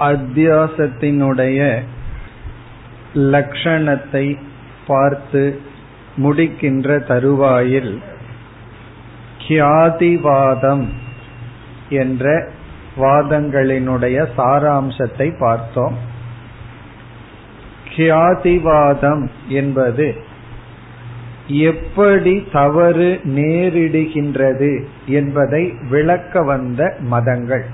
[0.00, 1.82] அத்தியாசத்தினுடைய
[3.14, 4.36] லட்சணத்தை
[4.86, 5.60] பார்த்து
[6.16, 8.02] முடிக்கின்ற தருவாயில்
[9.48, 10.84] கியாதிவாதம்
[11.88, 12.48] என்ற
[12.96, 15.96] வாதங்களினுடைய சாராம்சத்தை பார்த்தோம்.
[17.96, 20.22] கியாதிவாதம் என்பது
[21.46, 27.66] எப்படி தவறு நேரிடுகின்றது என்பதை விளக்க வந்த மதங்கள்.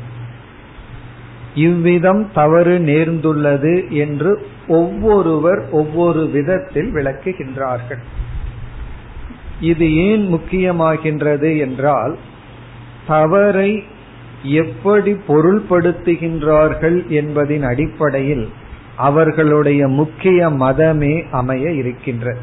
[1.56, 4.32] இவ்விதம் தவறு நேர்ந்துள்ளது என்று
[4.68, 8.02] ஒவ்வொருவர் ஒவ்வொரு விதத்தில் விளக்குகின்றார்கள்.
[9.60, 12.14] இது ஏன் முக்கியமாகின்றது என்றால்
[13.06, 13.70] தவறை
[14.42, 18.48] எப்படி பொருள்படுத்துகின்றார்கள் என்பதின் அடிப்படையில்
[18.96, 22.36] அவர்களுடைய முக்கிய மதமே அமைய இருக்கின்ற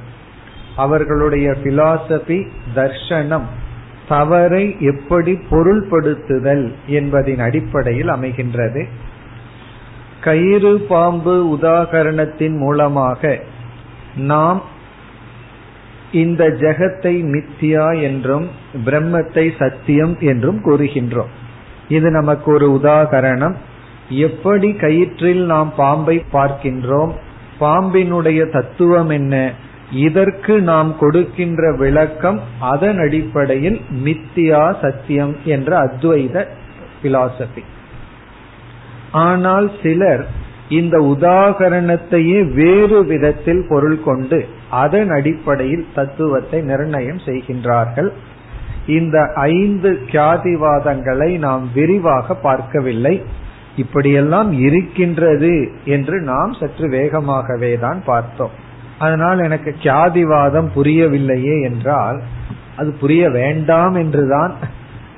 [0.75, 2.39] அவர்களுடைய பிலாசபி
[2.75, 3.47] தர்ஷனம்
[4.07, 8.85] தவறை எப்படி பொருள்படுத்துதல் என்பதின் அடிப்படையில் அமைகின்றது.
[10.21, 13.39] கயிறு பாம்பு உதாகரணத்தின் மூலமாக
[14.15, 14.61] நாம்
[16.11, 18.49] இந்த ஜெகத்தை மித்தியா என்றும்
[18.85, 21.31] பிரம்மத்தை சத்தியம் என்றும் கூறுகின்றோம்.
[21.87, 23.55] இது நமக்கு ஒரு உதாகரணம்.
[24.09, 27.11] எப்படி கயிற்றில் நாம் பாம்பை பார்க்கின்றோம்?
[27.59, 29.51] பாம்பினுடைய தத்துவம் என்ன?
[29.93, 36.45] இதற்கு நாம் கொடுக்கின்ற விளக்கம் அதன் அடிப்படையில் மித்தியா சத்தியம் என்ற அத்வைத
[37.03, 37.63] பிலாசபி
[39.11, 40.23] ஆனால் சிலர்
[40.69, 48.09] இந்த உதாகரணத்தையே வேறு விதத்தில் பொருள் கொண்டு அதன் அடிப்படையில் தத்துவத்தை நிர்ணயம் செய்கின்றார்கள்.
[48.87, 53.21] இந்த ஐந்து கியாதிவாதங்களை நாம் விரிவாக பார்க்கவில்லை.
[53.75, 55.53] இப்படியெல்லாம் இருக்கின்றது
[55.85, 58.62] என்று நாம் சற்று வேகமாகவே தான் பார்த்தோம்.
[58.99, 62.21] அதனால் எனக்கு கியாதிவாதம் புரியவில்லையே என்றால்
[62.75, 64.53] அது புரிய வேண்டாம் என்றுதான்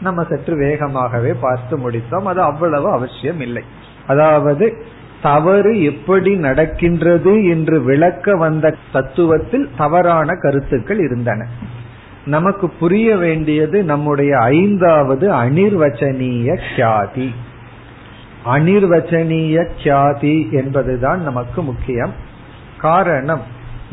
[0.02, 2.24] நம்ம சற்று வேகமாகவே பார்த்து முடித்தோம்.
[2.24, 3.64] அது அவ்வளவு அவசியம் இல்லை.
[4.08, 4.86] அதாவது
[5.22, 11.48] தவறு எப்படி நடக்கின்றது என்று விளக்க வந்த தத்துவத்தில் தவறான கருத்துக்கள் இருந்தன.
[12.26, 17.34] நமக்கு புரிய வேண்டியது நம்முடைய ஐந்தாவது அனிர்வச்சனீய கியாதி
[18.46, 22.14] அனிர்வச்சனீய கியாதி என்பதுதான் நமக்கு முக்கியம்.
[22.78, 23.42] காரணம்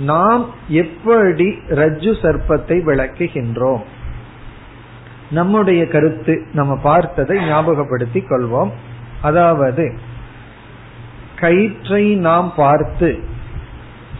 [0.02, 3.82] நாம் எப்படி ரஜ்ஜு சர்ப்பத்தை விளக்குகின்றோம்?
[5.30, 8.72] நம்முடைய கருத்து நம்ம பார்த்ததை ஞாபகப்படுத்திக் கொள்வோம்.
[9.22, 9.84] அதாவது
[11.36, 13.10] கயிற்றை நாம் பார்த்து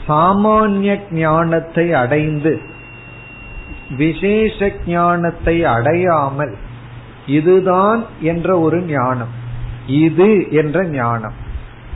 [0.09, 2.53] சாமானிய ஞானத்தை அடைந்து
[3.97, 6.55] விசேஷ ஞானத்தை அடையாமல்
[7.27, 9.33] இதுதான் என்ற ஒரு ஞானம்
[9.87, 11.37] இது என்ற ஞானம்.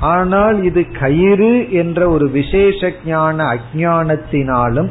[0.00, 4.88] ஆனால் இது கயிறு என்ற ஒரு விசேஷ ஞான அஜானத்தினாலும்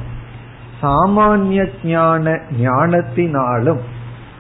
[0.82, 3.80] சாமானிய ஞான ஞானத்தினாலும்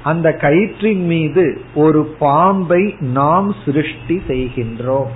[0.03, 5.07] அந்த கயிற்றின் மீது ஒரு பாம்பை நாம் சிருஷ்டி செய்கின்றோம்.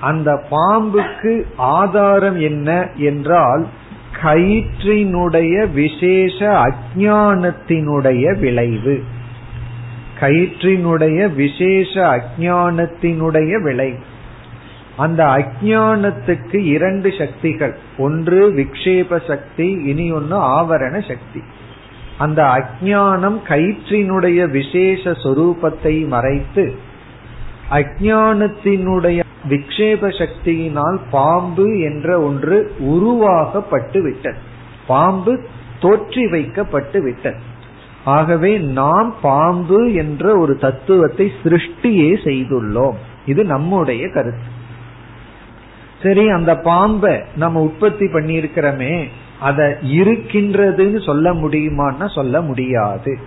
[0.00, 3.66] அந்த பாம்புக்கு ஆதாரம் என்ன என்றால்
[4.22, 9.02] கயிற்றினுடைய விசேஷ அஜானத்தினுடைய விளைவு.
[10.20, 13.98] கயிற்றினுடைய விசேஷ அஜானத்தினுடைய விளைவு.
[14.96, 17.74] அந்த அஜானத்துக்கு இரண்டு சக்திகள்.
[17.98, 21.42] ஒன்று விக்ஷேப சக்தி இனி ஒன்று ஆவரண சக்தி.
[22.18, 26.74] அந்த அஜானம் கயிற்றினுடைய விசேஷ சொரூபத்தை மறைத்து
[27.70, 34.38] அஜானத்தினுடைய விக்ஷேப சக்தியினால் பாம்பு என்ற ஒன்று உருவாகப்பட்டு விட்டது.
[34.86, 35.44] பாம்பு
[35.80, 37.40] தோற்றி வைக்கப்பட்டு விட்டது.
[38.04, 42.94] ஆகவே நாம் பாம்பு என்ற ஒரு தத்துவத்தை சிருஷ்டியே செய்துள்ளோம்.
[43.26, 44.54] இது நம்முடைய கருத்து.
[46.02, 49.04] சரி அந்த பாம்பை நம்ம உற்பத்தி பண்ணியிருக்கிறோமே
[49.40, 49.66] அதை
[50.00, 53.18] இருக்கின்றதுன்னு சொல்ல முடியுமான்னா சொல்ல முடியாது.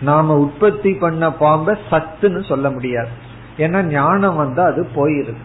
[0.00, 3.08] நாம உற்பத்தி பண்ண பாம்பை சத்துன்னு சொல்ல முடியாது.
[3.56, 5.42] ஏன்னா ஞானம் வந்தா அது போயிருது.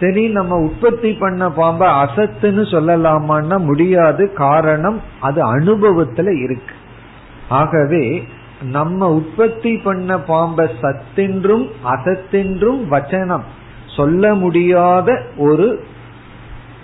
[0.00, 4.32] சரி நம்ம உற்பத்தி பண்ண பாம்பை அசத்துன்னு சொல்லலாமான்னா முடியாது.
[4.32, 6.74] காரணம் அது அனுபவத்துல இருக்கு.
[7.48, 8.24] ஆகவே
[8.62, 13.42] நம்ம உற்பத்தி பண்ண பாம்பை சத்தென்றும் அசத்தென்றும் வச்சனம்
[13.96, 15.84] சொல்ல முடியாத ஒரு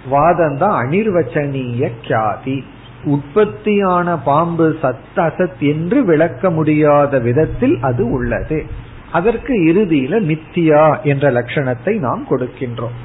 [0.09, 2.63] வாதம் தான் அனிர்வச்சனீய கியாதி.
[3.05, 8.65] உற்பத்தியான பாம்பு சத் அசத் என்று விளக்க முடியாத விதத்தில் அது உள்ளது.
[9.13, 12.97] அதற்கு இறுதியில மித்தியா என்ற லட்சணத்தை நாம் கொடுக்கின்றோம்.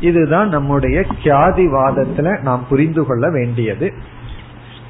[0.00, 3.92] இதுதான் நம்முடைய கியாதிவாதத்துல நாம் புரிந்து கொள்ள வேண்டியது.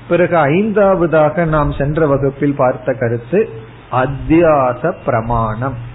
[0.09, 3.49] பிறகு ஐந்தாவதாக நாம் சென்ற வகுப்பில் பார்த்த கருத்து
[3.93, 5.86] அத்தியாச பிரமாணம்.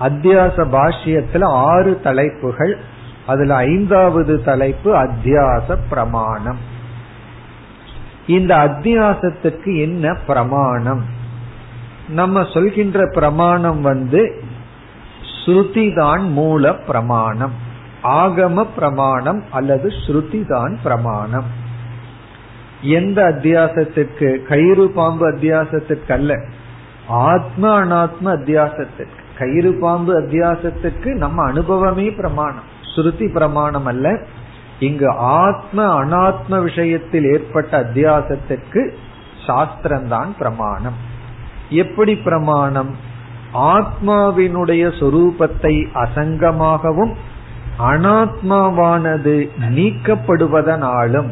[0.00, 2.78] அத்தியாச பாஷ்யத்துல ஆறு தலைப்புகள்.
[3.26, 6.58] அதுல ஐந்தாவது தலைப்பு அத்தியாச பிரமாணம்.
[8.26, 11.04] இந்த அத்தியாசத்துக்கு என்ன பிரமாணம்?
[12.08, 14.42] நம்ம சொல்கின்ற பிரமாணம் வந்து
[15.44, 17.52] ஸ்ருதி தான் மூல பிரமாணம்.
[18.02, 21.68] ஆகம பிரமாணம் அல்லது ஸ்ருதி தான் பிரமாணம்.
[22.82, 26.40] எந்த அத்தியாசத்திற்கு கயிறு பாம்பு அத்தியாசத்திற்கு அல்ல
[27.08, 32.68] ஆத்ம அனாத்ம அத்தியாசத்திற்கு கயிறு பாம்பு அத்தியாசத்துக்கு நம்ம அனுபவமே பிரமாணம்.
[32.96, 34.24] ஸ்ருதி பிரமாணம் அல்ல.
[34.78, 38.90] இங்கு ஆத்ம அனாத்ம விஷயத்தில் ஏற்பட்ட அத்தியாசத்துக்கு
[39.46, 40.94] சாஸ்திரம்தான் பிரமாணம்.
[41.70, 42.96] எப்படி பிரமாணம்?
[43.54, 47.14] ஆத்மாவினுடைய சொரூபத்தை அசங்கமாகவும்
[47.88, 51.30] அனாத்மாவானது நீக்கப்படுவதனாலும்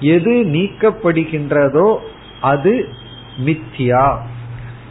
[0.00, 1.98] எது நீக்கப்படுகின்றதோ
[2.40, 2.88] அது
[3.44, 4.16] மித்யா.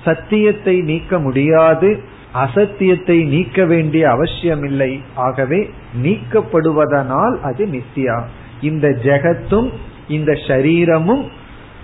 [0.06, 2.14] சத்தியத்தை நீக்க முடியாது
[2.44, 4.92] அசத்தியத்தை நீக்க வேண்டிய அவசியமில்லை.
[5.16, 5.60] ஆகவே
[6.04, 8.18] நீக்கப்படுவதனால் அது மித்தியா
[8.62, 9.70] இந்த ஜெகத்தும்
[10.08, 11.24] இந்த ஷரீரமும்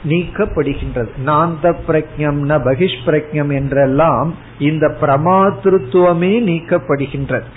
[0.09, 1.09] நீக்கப்படுகின்றது.
[1.25, 4.29] நாந்த பிரஜம் ந பகிஷ் பிரஜம் என்றெல்லாம்
[4.69, 7.49] இந்த பிரமாத்திருத்துவமே நீக்கப்படுகின்றது.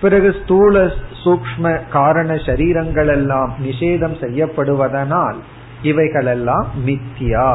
[0.00, 0.74] பிறகு ஸ்தூல
[1.22, 5.38] சூக்ம காரண சரீரங்கள் எல்லாம் நிஷேதம் செய்யப்படுவதனால்
[5.82, 7.48] இவைகளெல்லாம் மித்தியா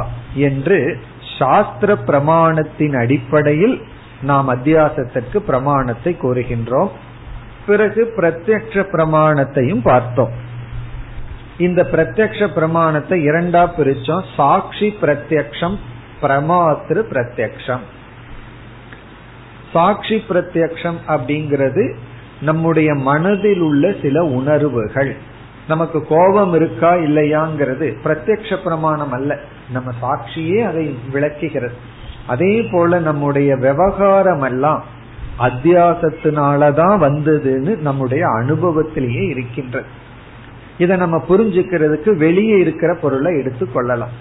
[0.48, 0.80] என்று
[1.38, 3.78] சாஸ்திர பிரமாணத்தின் அடிப்படையில்
[4.21, 6.89] நாம் அத்தியாசத்திற்கு பிரமாணத்தை கூறுகின்றோம்.
[7.65, 10.31] பிறகு பிரத்யக்ஷ பிரமாணத்தையும் பார்த்தோம்.
[11.57, 14.23] இந்த பிரத்யக்ஷ பிரமாணத்தை இரண்டா பிரிச்சோம்.
[14.35, 15.77] சாட்சி பிரத்யக்ஷம்
[16.21, 17.79] பிரமாத்திரு பிரத்யக்ஷம்.
[19.71, 21.95] சாட்சி பிரத்யக்ஷம் அப்படிங்கிறது
[22.41, 25.15] நம்முடைய மனதில் உள்ள சில உணர்வுகள்.
[25.68, 29.39] நமக்கு கோபம் இருக்கா இல்லையாங்கிறது பிரத்யக்ஷ பிரமாணம் அல்ல.
[29.69, 32.00] நம்ம சாட்சியே அதை விளக்குகிறது.
[32.27, 34.83] அதே போல நம்முடைய விவகாரம் எல்லாம்
[35.39, 39.85] அத்தியாசத்தினாலதான் வந்ததுன்னு நம்முடைய அனுபவத்திலேயே இருக்கின்றது.
[40.77, 44.13] இதை நம்ம புரிஞ்சுக்கிறதுக்கு வெளியே இருக்கிற பொருளை எடுத்துக்கொள்ளலாம்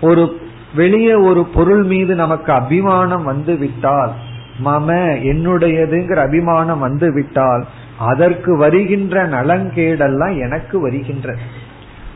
[0.00, 0.36] ஒரு
[0.74, 4.12] வெளியே ஒரு பொருள் மீது நமக்கு அபிமானம் வந்து விட்டால்
[4.64, 4.94] மம
[5.24, 7.66] என்னுடையதுங்கிற அபிமானம் வந்து விட்டால்
[7.98, 11.38] அதற்கு வருகின்ற நலங்கேடெல்லாம் எனக்கு வருகின்றது.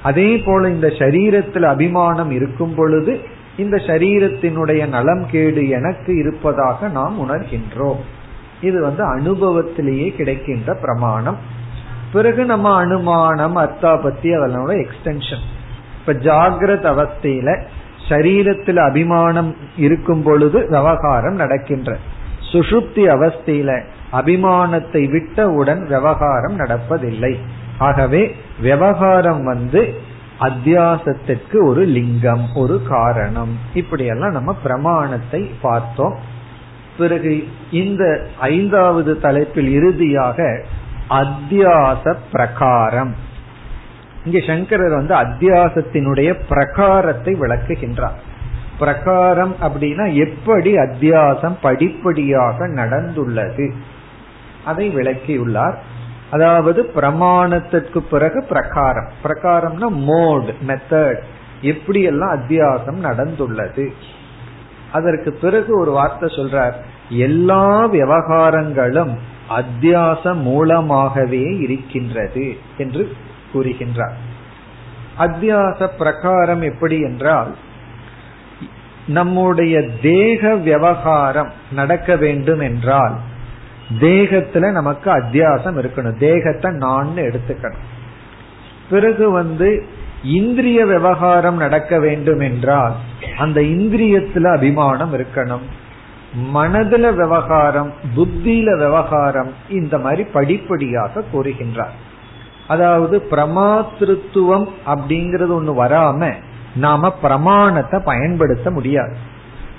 [0.03, 3.21] அதே போல இந்த சரீரத்தில் அபிமானம் இருக்கும் பொழுது
[3.61, 8.03] இந்த சரீரத்தினுடைய நலம் கேடு எனக்கு இருப்பதாக நாம் உணர்கின்றோம்.
[8.61, 11.39] இது வந்து அனுபவத்திலேயே கிடைக்கின்ற பிரமாணம்.
[12.13, 15.45] பிறகு நம்ம அனுமானம் அர்த்தாபத்தி அதனோட எக்ஸ்டென்ஷன்
[16.01, 17.49] இப்ப ஜாகிரத அவஸ்தையில
[18.09, 21.91] சரீரத்தில் அபிமானம் இருக்கும் பொழுது விவகாரம் நடக்கின்ற.
[22.53, 23.71] சுஷுப்தி அவஸ்தையில
[24.13, 27.33] அபிமானத்தை விட்டவுடன் விவகாரம் நடப்பதில்லை.
[27.79, 28.23] ஆகவே
[28.61, 29.83] விவகாரம் வந்து
[30.41, 33.59] அத்தியாசத்திற்கு ஒரு லிங்கம் ஒரு காரணம்.
[33.75, 36.19] இப்படியெல்லாம் நம்ம பிரமாணத்தை பார்த்தோம்.
[36.99, 40.63] பிறகு இந்த ஐந்தாவது தலைப்பில் இறுதியாக
[41.11, 43.15] அத்தியாச பிரகாரம்.
[44.25, 48.19] இங்க சங்கரர் வந்து அத்தியாசத்தினுடைய பிரகாரத்தை விளக்குகின்றார்.
[48.79, 53.73] பிரகாரம் அப்படின்னா எப்படி அத்தியாசம் படிப்படியாக நடந்துள்ளது.
[54.65, 55.75] அதை விளக்கியுள்ளார்.
[56.31, 59.11] அதாவது பிரமாணத்திற்கு பிறகு பிரகாரம்.
[59.25, 61.21] பிரகாரம்னா மோட் மெத்தட்
[61.61, 63.93] எப்படி எல்லாம் அத்தியாசம் நடந்துள்ளது.
[64.93, 66.73] அதற்கு பிறகு ஒரு வார்த்தை சொல்றார்.
[67.09, 69.19] எல்லா விவகாரங்களும்
[69.49, 73.13] அத்தியாச மூலமாகவே இருக்கின்றது என்று
[73.55, 74.17] கூறுகின்றார்.
[75.19, 77.57] அத்தியாச பிரகாரம் எப்படி என்றால்
[79.07, 83.17] நம்முடைய தேக விவகாரம் நடக்க வேண்டும் என்றால்
[83.99, 86.19] தேகத்துல நமக்கு அத்தியாசம் இருக்கணும்.
[86.19, 87.89] தேகத்தை நான் எடுத்துக்கணும்.
[88.91, 89.87] பிறகு வந்து
[90.25, 92.93] இந்திரிய விவகாரம் நடக்க வேண்டும் என்றால்
[93.39, 95.63] அந்த இந்திரியத்துல அபிமானம் இருக்கணும்.
[96.55, 101.95] மனதுல விவகாரம் புத்தியில விவகாரம் இந்த மாதிரி படிப்படியாக கூறுகின்றார்.
[102.69, 106.35] அதாவது பிரமாத்திருத்துவம் அப்படிங்கறது ஒண்ணு வராம
[106.75, 109.17] நாம பிரமாணத்தை பயன்படுத்த முடியாது.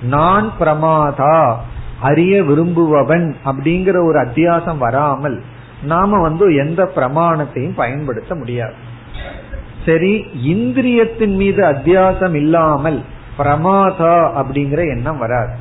[0.02, 1.56] நான் பிரமாதா
[2.02, 5.42] அறிய விரும்புபவன் அப்படிங்கிற ஒரு அத்தியாசம் வராமல்
[5.84, 8.74] நாம வந்து எந்த பிரமாணத்தையும் பயன்படுத்த முடியாது.
[9.86, 13.02] சரி இந்திரியத்தின் மீது அத்தியாசம் இல்லாமல்
[13.38, 15.56] பிரமாதா அப்படிங்கிற எண்ணம் வராது.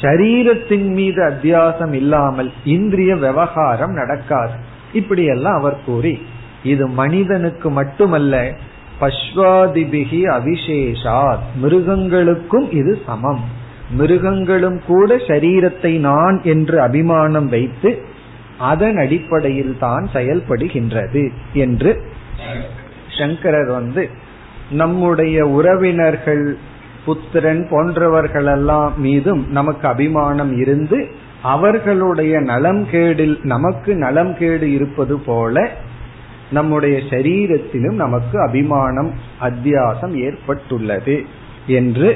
[0.00, 4.52] சரீரத்தின் மீது அத்தியாசம் இல்லாமல் இந்திரிய விவகாரம் நடக்காது.
[4.92, 6.26] இப்படியெல்லாம் அவர் கூறி
[6.62, 8.52] இது மனிதனுக்கு மட்டுமல்ல
[9.00, 13.44] பஸ்வாதிபிகி அவிசேஷாத் மிருகங்களுக்கும் இது சமம்.
[13.90, 17.90] மிருகங்களும் கூட சரீரத்தை நான் என்று அபிமானம் வைத்து
[18.58, 21.24] அதன் அடிப்படையில் தான் செயல்படுகின்றது
[21.54, 21.92] என்று
[23.08, 24.08] சங்கரர் வந்து
[24.70, 26.46] நம்முடைய உறவினர்கள்
[27.04, 30.98] புத்திரன் போன்றவர்களெல்லாம் மீதும் நமக்கு அபிமானம் இருந்து
[31.42, 35.68] அவர்களுடைய நலம் கேடில் நமக்கு நலம் கேடு இருப்பது போல
[36.50, 39.10] நம்முடைய சரீரத்திலும் நமக்கு அபிமானம்
[39.40, 41.16] அத்தியாசம் ஏற்பட்டுள்ளது
[41.66, 42.08] என்று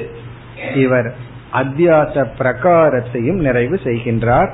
[0.75, 1.09] இவர்
[1.53, 4.51] அத்தியாச பிரகாரத்தையும் நிறைவு செய்கின்றார்.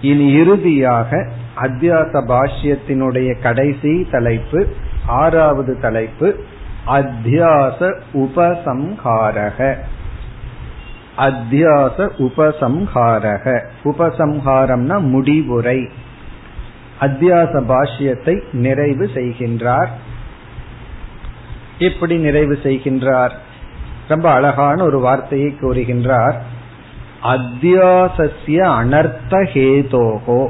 [0.00, 4.66] இனி இறுதியாக அத்தியாச பாஷ்யத்தினுடைய கடைசி தலைப்பு
[5.06, 6.44] ஆறாவது தலைப்பு
[6.86, 9.74] அத்தியாச உபசம்ஹாரக.
[11.18, 13.60] அத்தியாச உபசம்ஹாரக.
[13.84, 15.88] உபசம்ஹாரம்னா முடிவுரை.
[17.00, 19.88] அத்தியாச பாஷ்யத்தை நிறைவு செய்கின்றார்.
[21.78, 23.30] எப்படி நிறைவு செய்கின்றார்?
[24.10, 26.34] ரொம்ப அழகான ஒரு வார்த்தையை கூறுகின்றார்.
[27.22, 30.48] அத்தியாசிய அனர்த்த ஹேதோகோ.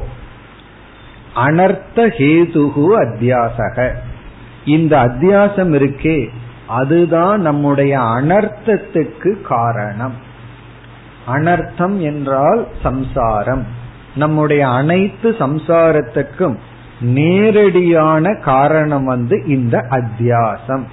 [1.37, 3.95] அனர்த்த ஹேதுகு அத்தியாசக.
[4.65, 6.29] இந்த அத்தியாசம் இருக்கே
[6.67, 10.15] அதுதான் நம்முடைய அனர்த்தத்துக்கு காரணம்.
[11.29, 13.67] அனர்த்தம் என்றால் சம்சாரம்.
[14.15, 16.57] நம்முடைய அனைத்து சம்சாரத்துக்கும்
[17.01, 20.85] நேரடியான காரணம் வந்து இந்த அத்தியாசம்.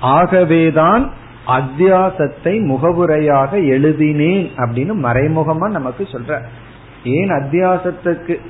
[0.00, 1.12] ஆகவேதான்
[1.46, 6.40] அத்தியாசத்தை முகவுரையாக எழுதினேன் அப்படின்னு மறைமுகமா நமக்கு சொல்ற.
[7.04, 8.40] ஏன் அத்தியாசத்துக்கு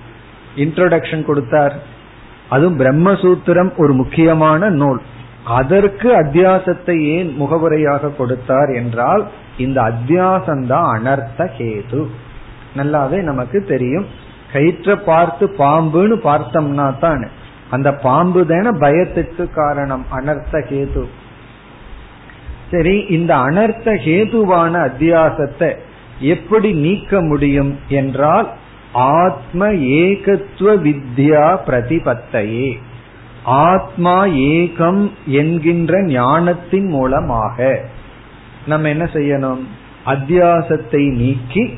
[0.56, 1.74] இன்ட்ரோடக்ஷன் கொடுத்தார்?
[2.48, 5.00] அதுவும் பிரம்மசூத்திரம் ஒரு முக்கியமான நூல்.
[5.44, 9.26] அதற்கு அத்தியாசத்தை ஏன் முகவுரையாக கொடுத்தார் என்றால்
[9.58, 12.06] இந்த அத்தியாசம்தான் அனர்த்த கேது.
[12.76, 14.06] நல்லாவே நமக்கு தெரியும்.
[14.52, 17.28] கயிற்ற பார்த்து பாம்புன்னு பார்த்தோம்னா தான்
[17.70, 21.06] அந்த பாம்பு தானே பயத்துக்கு காரணம் அனர்த்த கேது.
[22.70, 25.74] சரி இந்த அனர்த்த ஹேதுவான அத்தியாசத்தை
[26.20, 28.48] எப்படி நீக்க முடியும் என்றால்
[28.92, 32.78] ஆத்ம ஏகத்துவ வித்யா பிரதிபத்தையே.
[33.44, 37.80] ஆத்மா ஏகம் என்கின்ற ஞானத்தின் மூலமாக.
[38.66, 39.62] நம்ம என்ன செய்யணும்?
[40.06, 41.74] அத்தியாசத்தை நீக்கி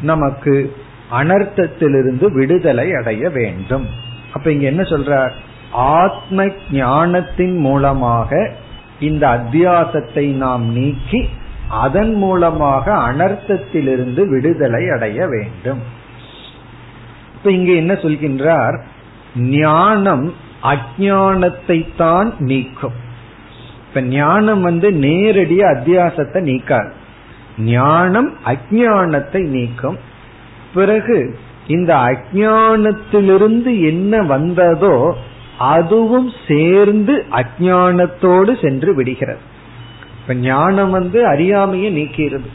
[0.00, 0.76] நமக்கு
[1.12, 3.86] அனர்த்தத்திலிருந்து விடுதலை அடைய வேண்டும்.
[4.32, 5.32] அப்ப இங்க என்ன சொல்றார்?
[5.72, 8.50] ஆத்ம ஞானத்தின் மூலமாக
[9.04, 11.20] இந்த அத்தியாசத்தை நாம் நீக்கி
[11.82, 15.82] அதன் மூலமாக அனர்த்தத்திலிருந்து விடுதலை அடைய வேண்டும்.
[17.36, 18.76] இப்ப இங்க என்ன சொல்கின்றார்?
[19.36, 20.26] ஞானம்
[20.72, 22.98] அஜானத்தை தான் நீக்கும்.
[23.88, 26.92] இப்ப ஞானம் வந்து நேரடிய அத்தியாசத்தை நீக்காது.
[27.58, 29.98] ஞானம் அஜானத்தை நீக்கும்.
[30.74, 31.18] பிறகு
[31.66, 34.96] இந்த அஜானத்திலிருந்து என்ன வந்ததோ
[35.58, 39.38] அதுவும் சேர்ந்து அஜானத்தோடு சென்று விடுகிறது.
[40.20, 42.46] இப்ப ஞானம் வந்து அறியாமையை நீக்கிறது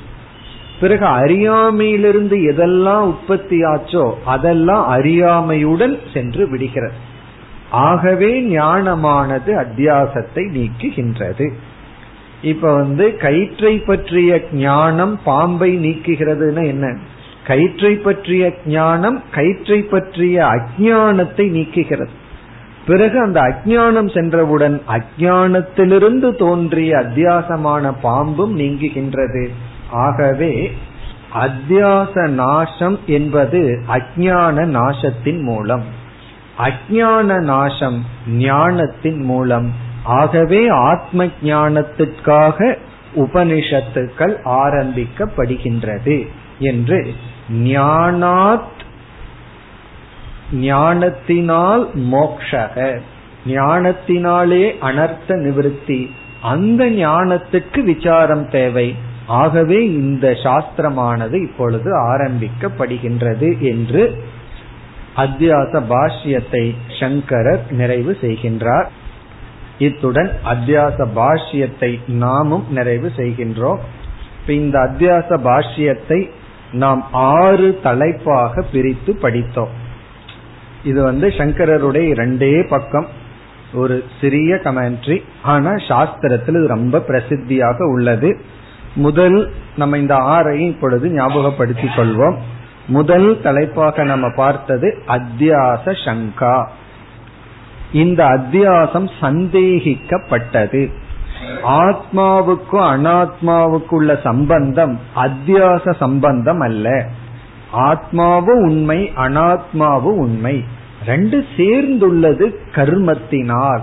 [0.80, 6.94] பிறகு அறியாமையிலிருந்து எதெல்லாம் உற்பத்தி ஆச்சோ அதெல்லாம் அறியாமையுடன் சென்று விடுகிறது.
[7.72, 11.52] ஆகவே ஞானமானது அத்தியாசத்தை நீக்குகின்றது.
[12.42, 16.98] இப்ப வந்து கயிற்றை பற்றிய ஞானம் பாம்பை நீக்குகிறதுன்னு என்ன?
[17.48, 22.10] கயிற்றை பற்றிய ஞானம் கயிற்றை பற்றிய அஜானத்தை நீக்குகிறது.
[22.86, 29.48] பிறகு அந்த அஜானம் சென்றவுடன் அஜானத்திலிருந்து தோன்றிய அத்தியாசமான பாம்பும் நீங்குகின்றது.
[29.92, 30.72] ஆகவே
[31.34, 35.84] அத்தியாச நாசம் என்பது அஜான நாசத்தின் மூலம்.
[36.60, 39.72] அஜான நாசம் ஞானத்தின் மூலம்.
[40.04, 42.76] ஆகவே ஆத்ம ஞானத்திற்காக
[43.16, 46.28] உபனிஷத்துக்கள் ஆரம்பிக்கப்படுகின்றது
[46.60, 47.14] என்று
[47.64, 48.78] ஞானாத்
[50.54, 53.00] ஞானத்தினால் மோக்ஷக
[53.48, 56.10] ஞானத்தினாலே அனர்த்த நிவிருத்தி.
[56.42, 58.96] அந்த ஞானத்துக்கு விசாரம் தேவை.
[59.28, 64.24] ஆகவே இந்த சாஸ்திரமானது இப்பொழுது ஆரம்பிக்கப்படுகின்றது என்று
[65.16, 68.86] அத்தியாச பாஷ்யத்தை சங்கரர் நிறைவு செய்கின்றார்.
[69.80, 73.80] இத்துடன் அத்தியாச பாஷ்யத்தை நாமும் நிறைவு செய்கின்றோம்.
[74.48, 76.30] இந்த அத்தியாச பாஷ்யத்தை
[76.72, 79.88] நாம் ஆறு தலைப்பாக பிரித்து படித்தோம்.
[80.84, 83.08] இது வந்து சங்கரருடைய இரண்டே பக்கம்.
[83.74, 88.40] ஒரு சிறிய கமெண்ட்ரி ஆனா சாஸ்திரத்தில் இது ரொம்ப பிரசித்தியாக உள்ளது.
[88.96, 92.38] முதல் நம்ம இந்த ஆறையும் இப்பொழுது ஞாபகப்படுத்திக் கொள்வோம்.
[92.88, 96.68] முதல் தலைப்பாக நம்ம பார்த்தது அத்தியாச சங்கா.
[97.94, 100.92] இந்த அத்தியாசம் சந்தேகிக்கப்பட்டது.
[101.64, 107.08] ஆத்மாவுக்கும் அனாத்மாவுக்குள்ள சம்பந்தம் அத்தியாச சம்பந்தம் அல்ல.
[107.74, 110.64] ஆத்மாவும் உண்மை அனாத்மாவும் உண்மை.
[111.06, 113.80] ரெண்டு சேர்ந்துள்ளது கர்மத்தினால்.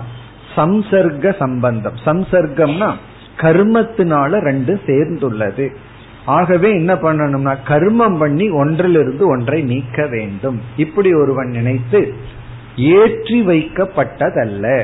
[0.55, 1.93] சம்சர்க்க சம்பந்தம்.
[2.05, 2.93] சம்சர்க்கம்னா
[3.37, 5.75] கர்மத்தினால ரெண்டு சேர்ந்துள்ளது.
[6.25, 10.61] ஆகவே என்ன பண்ணணும்னா கர்மம் பண்ணி ஒன்றிலிருந்து ஒன்றை நீக்க வேண்டும்.
[10.77, 12.13] இப்படி ஒருவன் நினைத்து
[12.77, 14.83] ஏற்றி வைக்கப்பட்டதல்ல.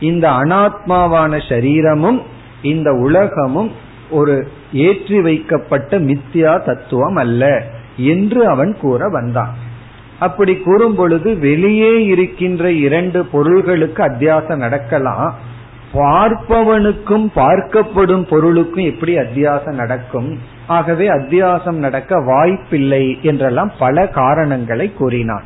[0.00, 2.22] இந்த அனாத்மாவான சரீரமும்
[2.62, 3.70] இந்த உலகமும்
[4.10, 7.64] ஒரு ஏற்றி வைக்கப்பட்ட மித்யா தத்துவம் அல்ல.
[7.96, 9.54] என்று அவன் கூற வந்தான்.
[10.18, 15.34] அப்படி கூறும் பொழுது வெளியே இருக்கின்ற இரண்டு பொருள்களுக்கு அத்தியாசம் நடக்கலாம்.
[15.92, 20.38] பார்ப்பவனுக்கும் பார்க்கப்படும் பொருளுக்கும் எப்படி அத்தியாசம் நடக்கும்?
[20.66, 25.44] ஆகவே அத்தியாசம் நடக்க வாய்ப்பில்லை என்றெல்லாம் பல காரணங்களை கூறினான்.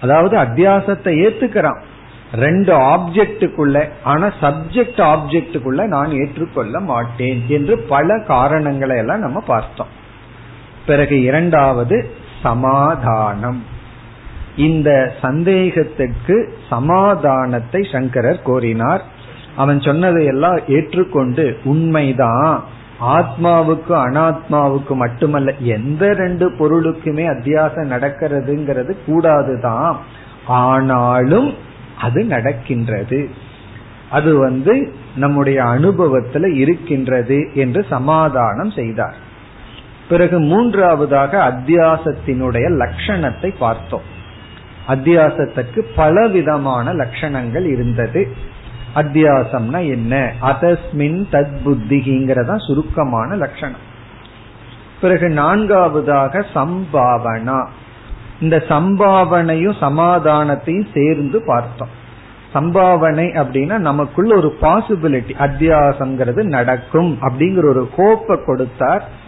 [0.00, 1.80] அதாவது அத்தியாசத்தை ஏத்துக்கிறான்.
[2.34, 10.02] ரெண்டு ஆப்ஜெக்டுக்குள்ள ஆனா சப்ஜெக்ட் ஆப்ஜெக்டுக்குள்ள நான் ஏற்றுக்கொள்ள மாட்டேன் என்று பல காரணங்களை எல்லாம் நம்ம பார்த்தோம்.
[10.86, 12.10] பிறகு இரண்டாவது
[12.42, 13.62] சமாதானம்.
[14.56, 19.00] இந்த சந்தேகத்திற்கு சமாதானத்தை சங்கரர் கோரினார்.
[19.56, 22.64] அவன் சொன்னதை எல்லாம் ஏற்றுக்கொண்டு உண்மைதான்.
[23.00, 29.96] ஆத்மாவுக்கு அனாத்மாவுக்கு மட்டுமல்ல எந்த ரெண்டு பொருளுக்குமே அத்தியாசம் நடக்கிறதுங்கிறது கூடாதுதான்.
[30.46, 31.54] ஆனாலும்
[32.00, 33.30] அது நடக்கின்றது.
[34.10, 39.32] அது வந்து நம்முடைய அனுபவத்துல இருக்கின்றது என்று சமாதானம் செய்தார்.
[40.08, 44.12] பிறகு மூன்றாவதாக அத்தியாசத்தினுடைய லட்சணத்தை பார்த்தோம்.
[44.88, 48.28] அத்தியாசத்துக்கு பல விதமான லட்சணங்கள் இருந்தது.
[48.94, 50.32] அத்தியாசம்னா என்ன?
[50.42, 53.92] அதஸ்மின் தத் புத்திங்கிறதா சுருக்கமான லட்சணம்.
[55.00, 57.66] பிறகு நான்காவதாக சம்பாவனா.
[58.40, 62.02] இந்த சம்பாவனையும் சமாதானத்தையும் சேர்ந்து பார்த்தோம்.
[62.54, 69.22] சம்பாவனை அப்படின்னா நமக்குள்ள ஒரு பாசிபிலிட்டி அத்தியாசங்கிறது நடக்கும் அப்படிங்கிற ஒரு கோப்பை கொடுத்தார்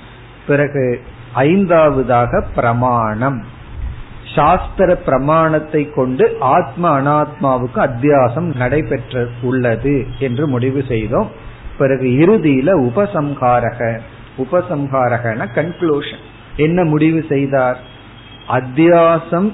[0.47, 1.01] பிறகு
[1.35, 3.45] ஐந்தாவதாக பிரமாணம்.
[4.35, 11.31] சாஸ்திர பிரமாணத்தை கொண்டு ஆத்ம அனாத்மாவுக்கு அத்தியாசம் நடைபெற்ற உள்ளது என்று முடிவு செய்தோம்.
[11.79, 13.99] பிறகு இறுதியில உபசம்ஹாரக.
[14.39, 16.25] உபசம்ஹாரகன கன்க்ளூஷன்
[16.57, 17.79] என்ன முடிவு செய்தார்?
[18.49, 19.53] அத்தியாசம்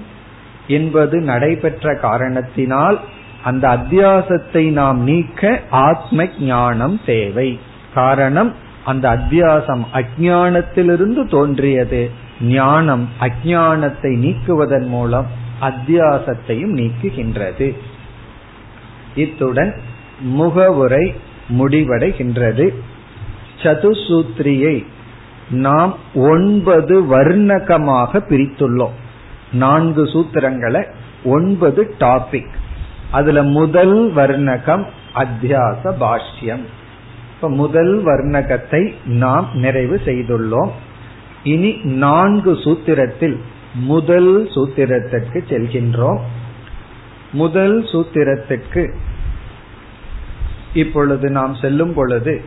[0.66, 3.00] என்பது நடைபெற்ற காரணத்தினால்
[3.44, 7.60] அந்த அத்தியாசத்தை நாம் நீக்க ஆத்ம ஞானம் தேவை.
[7.94, 12.10] காரணம் அந்த அத்தியாசம் அஜானத்திலிருந்து தோன்றியது.
[12.40, 15.26] ஞானம் அஜானத்தை நீக்குவதன் மூலம்
[15.60, 17.76] அத்தியாசத்தையும் நீக்குகின்றது.
[19.14, 19.80] இத்துடன்
[20.20, 21.14] முகவுரை
[21.48, 22.68] முடிவடைகின்றது.
[23.62, 24.86] சதுசூத்ரியை
[25.50, 28.94] நாம் ஒன்பது வர்ணகமாக பிரித்துள்ளோம்.
[29.52, 30.86] நான்கு சூத்திரங்களை
[31.24, 32.52] ஒன்பது டாபிக்.
[33.10, 36.64] அதுல முதல் வர்ணகம் அத்தியாச பாஷ்யம்.
[37.42, 40.68] இப்ப முதல் வர்ணகத்தை நாம் நிறைவு செய்துள்ளோம்.
[41.42, 43.36] இனி நான்கு சூத்திரத்தில்
[43.74, 46.20] முதல் சூத்திரத்திற்கு செல்கின்றோம்.
[47.32, 48.94] முதல் சூத்திரத்துக்கு
[50.74, 52.44] இப்பொழுது நாம் செல்லும் பொழுது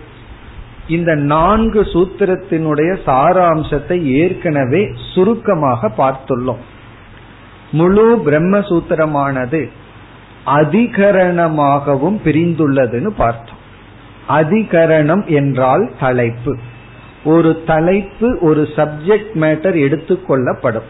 [0.87, 6.63] இந்த நான்கு சூத்திரத்தினுடைய சாராம்சத்தை ஏற்கனவே சுருக்கமாக பார்த்துள்ளோம்.
[7.71, 9.69] முழு பிரம்மசூத்திரமானது
[10.45, 13.54] அதிகரணமாகவும் பிரிந்துள்ளதுன்னு பார்த்தோம்.
[14.29, 16.57] அதிகரணம் என்றால் தலைப்பு.
[17.23, 20.89] ஒரு தலைப்பு ஒரு சப்ஜெக்ட் மேட்டர் எடுத்துக்கொள்ளப்படும்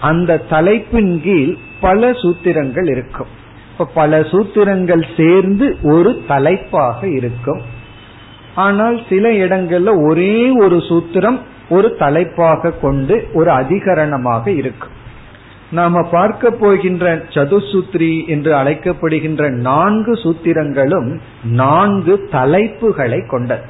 [0.00, 3.26] அந்த தலைப்பின் கீழ் பல சூத்திரங்கள் இருக்கும்.
[3.72, 7.62] இப்ப பல சூத்திரங்கள் சேர்ந்து ஒரு தலைப்பாக இருக்கும்.
[8.54, 15.00] ஆனால் சில இடங்கள்ல ஒரே ஒரு சூத்திரம் ஒரு தலைப்பாக கொண்டு ஒரு அதிகரணமாக இருக்கும்.
[15.72, 23.64] நாம பார்க்க போகின்ற சதுசூத்ரி என்று அழைக்கப்படுகின்ற நான்கு சூத்திரங்களும் நான்கு தலைப்புகளை கொண்டது.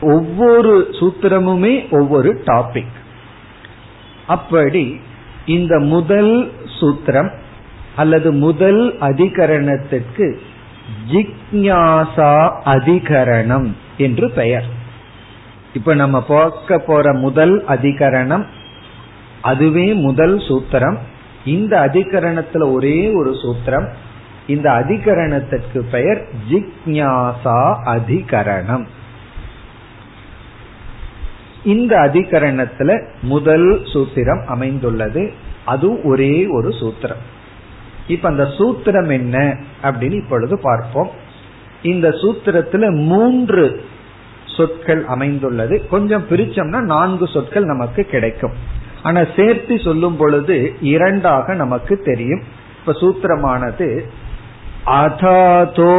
[0.00, 2.96] ஒவ்வொரு சூத்திரமுமே ஒவ்வொரு டாபிக்
[4.26, 5.00] அப்படி
[5.46, 7.30] இந்த முதல் சூத்திரம்
[7.96, 10.26] அல்லது முதல் அதிகரணத்திற்கு
[11.12, 12.32] ஜிக்ஞாசா
[12.64, 14.66] அதிகரணம் என்று பெயர்.
[15.74, 18.44] இப்ப நம்ம பார்க்க போற முதல் அதிகரணம்
[19.42, 20.98] அதுவே முதல் சூத்திரம்.
[21.44, 23.90] இந்த அதிகரணத்துல ஒரே ஒரு சூத்திரம்.
[24.46, 28.86] இந்த அதிகரணத்திற்கு பெயர் ஜிக்ஞாசா அதிகரணம்.
[31.64, 35.32] இந்த அதிகரணத்துல முதல் சூத்திரம் அமைந்துள்ளது.
[35.64, 37.22] அது ஒரே ஒரு சூத்திரம்.
[38.06, 41.10] இப்ப அந்த சூத்திரம் என்ன அப்படின்னு இப்பொழுது பார்ப்போம்.
[41.82, 43.84] இந்த சூத்திரத்துல மூன்று
[44.56, 45.86] சொற்கள் அமைந்துள்ளது.
[45.86, 48.52] கொஞ்சம் பிரிச்சோம்னா நான்கு சொற்கள் நமக்கு கிடைக்கும்.
[49.08, 50.56] ஆனா சேர்த்து சொல்லும் பொழுது
[50.94, 52.42] இரண்டாக நமக்கு தெரியும்.
[52.78, 53.88] இப்ப சூத்திரமானது
[55.00, 55.94] அதாதோ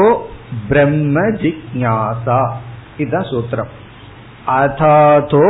[0.69, 2.39] பிரம்ம ஜிக்ஞாசா
[2.97, 3.71] இதுதான் சூத்திரம்.
[4.47, 5.45] அதாதோ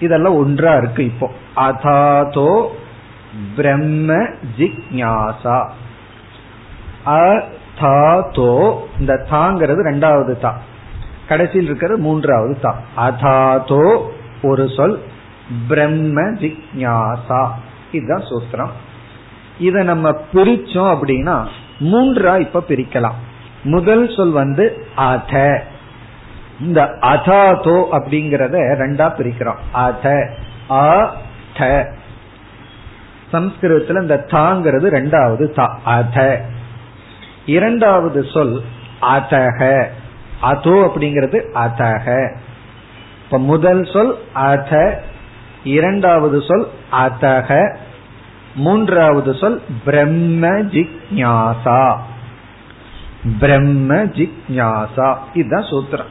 [0.00, 1.28] இதெல்லாம் ஒன்றா இருக்கு இப்போ.
[1.56, 2.50] அதாதோ
[3.56, 4.16] பிரம்ம
[4.58, 5.58] ஜிக்ஞாசா
[7.18, 8.52] அதாதோ
[9.00, 10.52] இந்த தாங்கிறது ரெண்டாவது தா.
[11.28, 12.72] கடைசியில் இருக்கிறது மூன்றாவது தா.
[13.06, 13.84] அதாதோ
[14.42, 14.98] ஒரு சொல்
[15.68, 17.48] பிரம்ம ஜிக்யாசா.
[17.92, 18.70] இதுதான் சூத்திரம்.
[19.58, 21.46] இத நம்ம பிரிச்சோம் அப்படின்னா
[21.80, 23.18] மூன்றா இப்ப பிரிக்கலாம்.
[23.62, 25.64] முதல் சொல் வந்து அத.
[26.60, 29.60] இந்த அதாதோ அப்படிங்கறத ரெண்டா பிரிக்கிறோம்.
[29.72, 30.36] அத
[30.70, 31.14] அ
[31.58, 31.88] த.
[33.32, 36.44] சம்ஸ்கிருதத்துல இந்த தாங்கிறது ரெண்டாவது தா அத.
[37.46, 38.62] இரண்டாவது சொல்
[39.00, 39.86] அதக.
[40.40, 42.36] அதோ அப்படிங்கிறது அதக.
[43.24, 45.02] இப்ப முதல் சொல் அத
[45.64, 47.76] இரண்டாவது சொல் அதக.
[48.54, 51.96] மூன்றாவது சொல் பிரம்ம ஜிக்ஞாசா
[53.40, 56.10] பிரம்ம ஜிக்ஞாசா இதுதான் சூத்திரம்.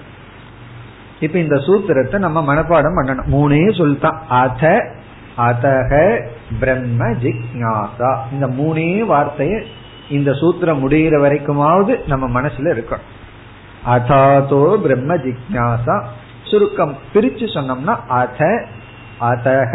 [1.20, 3.30] இப்ப இந்த சூத்திரத்தை நம்ம மனப்பாடம் பண்ணணும்.
[3.32, 4.26] மூணே சொல்தான்.
[4.30, 4.86] அத
[5.38, 6.26] அதக
[6.60, 9.66] பிரம்ம ஜிக்ஞாசா இந்த மூணே வார்த்தையை
[10.10, 13.10] இந்த சூத்திரம் முடிகிற வரைக்குமாவது நம்ம மனசுல இருக்கணும்.
[13.88, 16.06] அதாதோ பிரம்ம ஜிக்ஞாசா
[16.44, 18.66] சுருக்கம் பிரிச்சு சொன்னோம்னா அத
[19.20, 19.74] அதக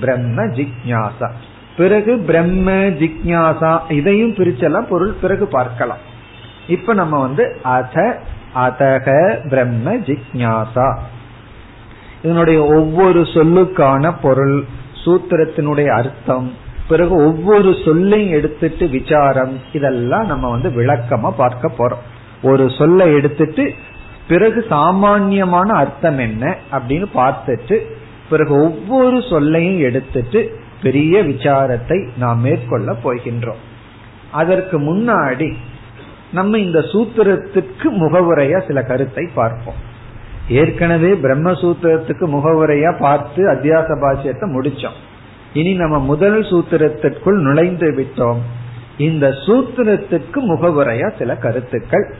[0.00, 1.28] பிரம்ம ஜிக்ஞாசா
[1.76, 5.98] பிறகு பிரம்ம ஜிக்ஞாசா இதையும் பிரிச்செல்லாம் பொருள் பிறகு பார்க்கலாம்.
[6.66, 8.20] இப்ப நம்ம வந்து அத
[8.54, 10.88] அதக பிரம்ம ஜிக்ஞாசா
[12.22, 14.64] இதனுடைய ஒவ்வொரு சொல்லுக்கான பொருள்
[15.04, 16.52] சூத்திரத்தினுடைய அர்த்தம்
[16.88, 22.04] பிறகு ஒவ்வொரு சொல்லையும் எடுத்துட்டு விசாரம் இதெல்லாம் நம்ம வந்து விளக்கமா பார்க்க போறோம்.
[22.42, 23.74] ஒரு சொல்லை எடுத்துட்டு
[24.28, 27.76] பிறகு சாமான்யமான அர்த்தம் என்ன அப்படின்னு பார்த்துட்டு
[28.30, 30.40] பிறகு ஒவ்வொரு சொல்லையும் எடுத்துட்டு
[30.82, 33.62] பெரிய விசாரத்தை நாம் மேற்கொள்ள போகின்றோம்.
[34.30, 35.54] அதற்கு முன்னாடி
[36.32, 39.80] நம்ம இந்த சூத்திரத்துக்கு முகவுரையா சில கருத்தை பார்ப்போம்.
[40.48, 44.98] ஏற்கனவே பிரம்மசூத்திரத்துக்கு முகவுரையா பார்த்து அத்தியாச பாஷ்யத்தை முடிச்சோம்.
[45.52, 48.40] இனி நம்ம முதல் சூத்திரத்திற்குள் நுழைந்து விட்டோம்.
[48.96, 52.14] இந்த சூத்திரத்துக்கு முகவுரையா சில கருத்துக்கள்.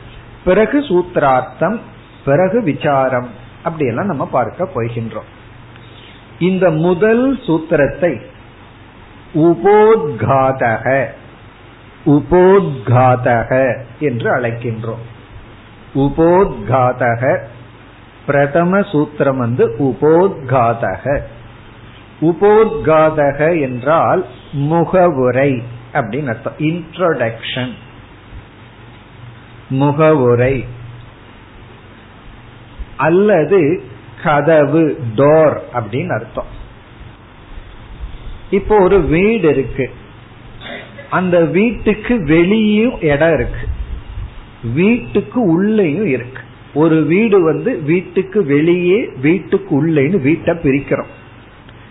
[0.45, 1.77] பிறகு சூத்திரார்த்தம்
[2.25, 3.29] பிறகு விசாரம்
[3.63, 5.31] அப்படியெல்லாம் நம்ம பார்க்க போகின்றோம்.
[6.39, 8.21] இந்த முதல் சூத்திரத்தை
[9.35, 11.07] உபோத்காதக
[12.07, 15.05] உபோத்காதக என்று அழைக்கின்றோம்.
[15.95, 17.39] உபோத்காதக
[18.27, 21.21] பிரதம சூத்திரம் வந்து உபோத்காதக.
[22.21, 26.53] உபோத்காதக என்றால் முகவுரை அப்படின்னு அர்த்தம்.
[26.59, 27.73] இன்ட்ரோடக்ஷன்
[29.69, 30.67] முகவுரை.
[32.97, 33.85] அல்லது
[34.27, 34.85] கதவு
[35.17, 36.51] டோர் அப்படின்னு அர்த்தம்.
[38.51, 39.91] இப்போ ஒரு வீடு இருக்கு.
[41.11, 43.65] அந்த வீட்டுக்கு வெளியும் இடம் இருக்கு.
[44.75, 46.43] வீட்டுக்கு உள்ளேயும் இருக்கு.
[46.75, 51.13] ஒரு வீடு வந்து வீட்டுக்கு வெளியே வீட்டுக்கு உள்ளேன்னு வீட்டை பிரிக்கிறோம்.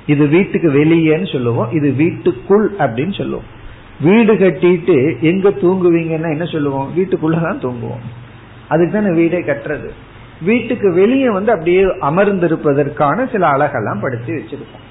[0.07, 3.53] இது வீட்டுக்கு வெளியேன்னு சொல்லுவோம் இது வீட்டுக்குள் அப்படின்னு சொல்லுவோம்.
[4.01, 6.91] வீடு கட்டிட்டு எங்க தூங்குவீங்கன்னா என்ன சொல்லுவோம்?
[6.97, 8.03] வீட்டுக்குள்ளதான் தூங்குவோம்.
[8.67, 9.89] அதுக்கு தானே வீடே கட்டுறது?
[10.41, 14.83] வீட்டுக்கு வெளியே வந்து அப்படியே அமர்ந்திருப்பதற்கான சில அழகெல்லாம் படுத்தி வச்சிருக்கோம்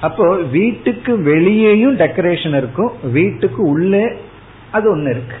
[0.00, 4.16] அப்போ வீட்டுக்கு வெளியேயும் டெக்கரேஷன் இருக்கும் வீட்டுக்கு உள்ளே
[4.70, 5.36] அது ஒண்ணு இருக்கு.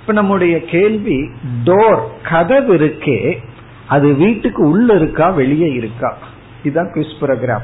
[0.00, 1.30] இப்ப நம்முடைய கேள்வி
[1.64, 3.38] டோர் கதவு இருக்கே
[3.86, 6.18] அது வீட்டுக்கு உள்ள இருக்கா வெளியே இருக்கா?
[6.62, 7.62] இதுதான் குவிஸ் ப்ரோக்ராம்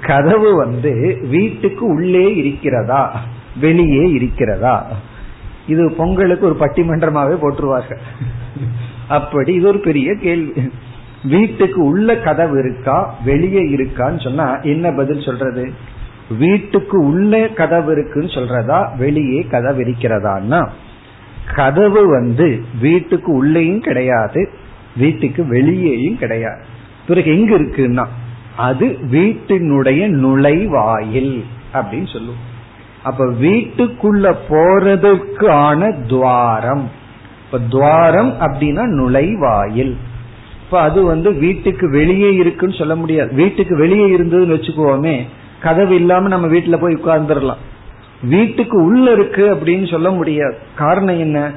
[0.00, 3.20] கதவு வந்து வீட்டுக்கு உள்ளே இருக்கிறதா
[3.60, 4.86] வெளியே இருக்கிறதா?
[5.66, 7.98] இது பொங்கலுக்கு ஒரு பட்டிமன்றமாவே போட்டுருவார்கள்.
[9.08, 10.70] அப்படி இது ஒரு பெரிய கேள்வி.
[11.24, 13.14] வீட்டுக்கு உள்ள கதவு இருக்கா?
[13.24, 15.72] வெளியே இருக்கான்னு சொன்னா என்ன பதில் சொல்றது?
[16.38, 18.96] வீட்டுக்கு உள்ள கதவு இருக்குன்னு சொல்றதா?
[18.96, 20.68] வெளியே கதவு இருக்கிறதான்னா?
[21.54, 24.48] கதவு வந்து வீட்டுக்கு உள்ளேயும் கிடையாது
[24.96, 26.64] வீட்டுக்கு வெளியேயும் கிடையாது.
[27.06, 28.06] பிறகு எங்க இருக்குன்னா?
[28.56, 32.52] அது வீட்டினுடைய நுழைவாயில் அப்படின்னு சொல்லுவோம்.
[33.02, 36.90] அப்ப வீட்டுக்குள்ள போறதுக்கான துவாரம்.
[37.44, 39.94] இப்ப துவாரம் அப்படின்னா நுழைவாயில்.
[40.64, 43.34] இப்ப அது வந்து வீட்டுக்கு வெளியே இருக்குன்னு சொல்ல முடியாது.
[43.34, 45.26] வீட்டுக்கு வெளியே இருந்ததுன்னு வச்சுக்கோமே
[45.60, 47.62] கதவு இல்லாம நம்ம வீட்டுல போய் உட்கார்ந்துடலாம்.
[48.22, 50.54] வீட்டுக்கு உள்ள இருக்கு அப்படின்னு சொல்ல முடியாது.
[50.74, 51.50] காரணம் என்ன?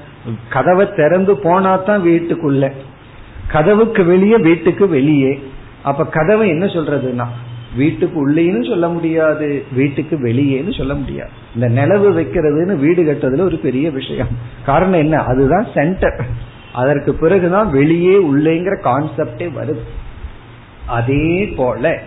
[0.50, 2.72] கதவை திறந்து போனா தான் வீட்டுக்குள்ள.
[3.48, 5.40] கதவுக்கு வெளியே வீட்டுக்கு வெளியே.
[5.84, 7.28] அப்ப கதவை என்ன சொல்றதுன்னா
[7.76, 11.30] வீட்டுக்கு உள்ளேன்னு சொல்ல முடியாது வீட்டுக்கு வெளியேன்னு சொல்ல முடியாது.
[11.56, 14.28] இந்த நிலவு வைக்கிறதுன்னு வீடு கட்டுறதுல ஒரு பெரிய விஷயம்.
[14.66, 15.18] காரணம் என்ன?
[15.18, 16.26] அதுதான் சென்டர்
[16.74, 19.80] அதற்கு பிறகுதான் வெளியே உள்ளேங்கிற கான்செப்டே வருது.
[20.86, 22.02] அதே போல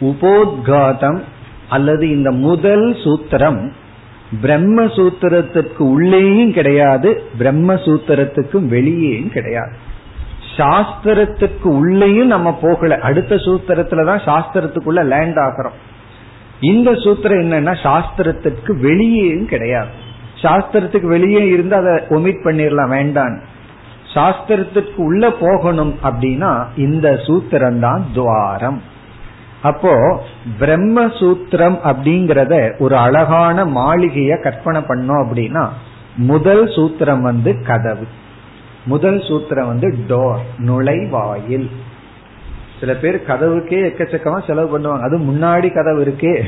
[0.00, 1.20] உபோத்காதம்
[1.68, 3.72] அல்லது இந்த முதல் சூத்திரம்
[4.40, 9.90] பிரம்ம சூத்திரத்திற்கு உள்ளேயும் கிடையாது பிரம்ம சூத்திரத்துக்கும் வெளியேயும் கிடையாது.
[10.56, 12.98] சாஸ்திரத்துக்கு உள்ளேயும் நம்ம போகல.
[12.98, 15.78] அடுத்த சூத்திரத்துலதான் சாஸ்திரத்துக்குள்ள லேண்ட் ஆகிறோம்
[16.60, 19.88] இந்த சூத்திரம் என்னன்னா சாஸ்திரத்துக்கு வெளியேயும் கிடையாது.
[20.42, 23.40] சாஸ்திரத்துக்கு வெளியே இருந்து அதை ஒமிட் பண்ணிடலாம் வேண்டாம்
[24.14, 28.82] சாஸ்திரத்துக்கு உள்ள போகணும் அப்படின்னா இந்த சூத்திரம் தான் துவாரம்.
[29.62, 30.22] அப்போ
[30.60, 35.68] பிரம்மசூத்திரம் அப்படிங்கறத ஒரு அழகான மாளிகைய கற்பனை பண்ணோம் அப்படின்னா
[36.16, 38.06] முதல் சூத்திரம் வந்து கதவு.
[38.84, 41.70] முதல் சூத்திரம் வந்து டோர் நுழைவாயில்.
[42.80, 45.00] சில பேர் கதவுக்கே எக்கச்சக்கமா செலவு பண்ணுவாங்க.
[45.00, 46.42] அது முன்னாடி கதவு இருக்கே.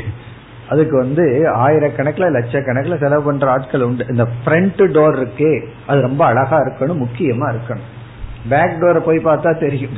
[0.69, 4.07] அதுக்கு வந்து ஆயிரக்கணக்கில் லட்சக்கணக்கில் செலவு பண்ற ஆட்கள் உண்டு.
[4.09, 5.67] இந்த ஃப்ரண்ட் டோர் இருக்கே.
[5.87, 8.03] அது ரொம்ப அழகா இருக்கணும் முக்கியமா இருக்கணும்.
[8.49, 9.91] பேக் டோரை போய் பார்த்தா தெரியும்.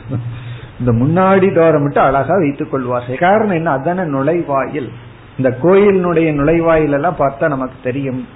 [0.79, 3.17] இந்த முன்னாடி டோரை மட்டும் அழகா வைத்துக் கொள்வார்கள்.
[3.17, 3.77] காரணம் என்ன?
[3.77, 4.89] அதான நுழைவாயில்.
[5.37, 8.27] இந்த கோயிலினுடைய நுழைவாயில் எல்லாம் பார்த்தா நமக்கு தெரியும்.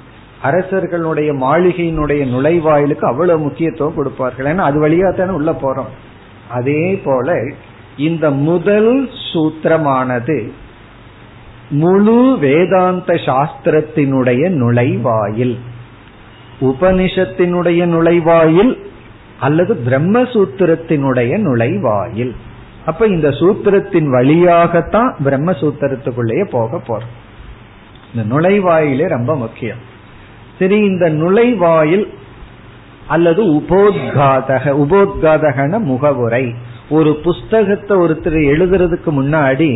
[0.42, 4.54] அரசர்களுடைய மாளிகையினுடைய நுழைவாயிலுக்கு அவ்வளவு முக்கியத்துவம் கொடுப்பார்கள்.
[4.54, 5.90] ஏன்னா அது வழியா தானே உள்ள போறோம்.
[6.48, 7.52] அதே போல
[7.96, 10.50] இந்த முதல் சூத்திரமானது
[11.70, 15.58] முழு வேதாந்த சாஸ்திரத்தினுடைய நுழைவாயில்
[16.60, 18.78] உபனிஷத்தினுடைய நுழைவாயில்
[19.40, 22.32] அல்லது பிரம்மசூத்திரத்தினுடைய நுழைவாயில்.
[22.86, 27.10] அப்ப இந்த சூத்திரத்தின் வழியாகத்தான் பிரம்மசூத்திரத்துக்குள்ளேயே போக போறோம்.
[28.14, 29.88] இந்த நுழைவாயிலே ரொம்ப முக்கியம்.
[30.60, 32.06] சரி இந்த நுழைவாயில்
[33.06, 36.44] அல்லது உபோத்காதக உபோத்காதகன முகவுரை.
[36.88, 39.70] ஒரு புஸ்தகத்தை ஒருத்தர் எழுதுறதுக்கு முன்னாடி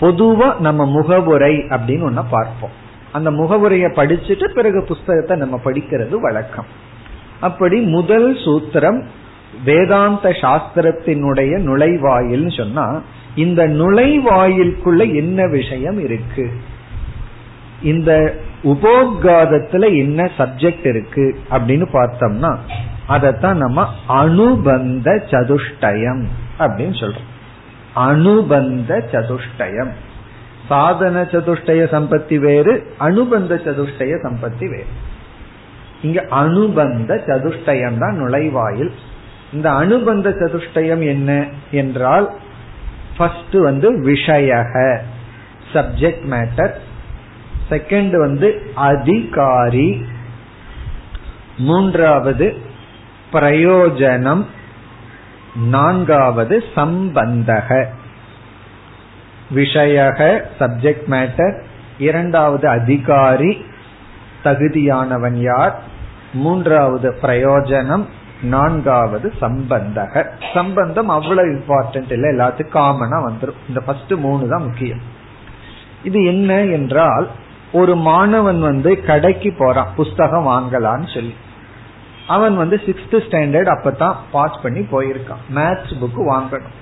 [0.00, 2.76] பொதுவா நம்ம முகவுரை அப்படின்னு ஒன்ன பார்ப்போம்.
[3.12, 6.70] அந்த முகவுரையை படிச்சுட்டு பிறகு புஸ்தகத்தை நம்ம படிக்கிறது வழக்கம்.
[7.40, 9.00] அப்படி முதல் சூத்திரம்
[9.64, 12.86] வேதாந்த சாஸ்திரத்தினுடைய நுழைவாயில் சொன்னா
[13.34, 16.46] இந்த நுழைவாயிலுக்குள்ள என்ன விஷயம் இருக்கு?
[17.82, 18.12] இந்த
[18.64, 22.56] உபோத்காதத்துல என்ன சப்ஜெக்ட் இருக்கு அப்படின்னு பார்த்தோம்னா
[23.08, 26.24] அதத்தான் நம்ம அனுபந்த சதுஷ்டயம்
[26.58, 27.30] அப்படின்னு சொல்றோம்.
[27.94, 29.90] அனுபந்த சதுஷ்டயம்.
[30.68, 34.86] சாதன சதுஷ்டய சம்பத்தி வேறு அனுபந்த சதுஷ்டய சம்பத்தி வேறு.
[36.02, 38.90] இங்க அனுபந்த சதுஷ்டயம் தான் நுழைவாயில்.
[39.52, 42.30] இந்த அனுபந்த சதுஷ்டயம் என்ன என்றால்
[43.16, 44.98] ஃபர்ஸ்ட் வந்து விஷயக
[45.72, 46.72] சப்ஜெக்ட் மேட்டர்
[47.72, 50.06] செகண்ட் வந்து அதிகாரி.
[51.58, 52.56] மூன்றாவது
[53.32, 54.44] பிரயோஜனம்.
[55.54, 57.86] நான்காவது சம்பந்தக.
[59.54, 61.62] விஷயக சப்ஜெக்ட் மேட்டர்
[61.98, 63.64] இரண்டாவது அதிகாரி.
[64.44, 65.82] தகுதியானவன் யார்?
[66.32, 68.06] மூன்றாவது பிரயோஜனம்.
[68.42, 70.24] நான்காவது சம்பந்தக.
[70.54, 72.30] சம்பந்தம் அவ்வளவு இம்பார்ட்டன்ட் இல்லை.
[72.30, 75.00] எல்லாத்துக்கும் காமனா வந்துடும் இந்த ஃபர்ஸ்ட் மூணு தான் முக்கியம்.
[76.02, 77.30] இது என்ன என்றால்
[77.72, 81.34] ஒரு மாணவன் வந்து கடைக்கு போறான் புஸ்தகம் வாங்கலான்னு சொல்லி.
[82.28, 85.42] அவன் வந்து சிக்ஸ்த் ஸ்டாண்டர்ட் அப்பதான் பாஸ் பண்ணி போயிருக்கான்.
[85.54, 86.74] மேத்ஸ் புக் வாங்கணும்.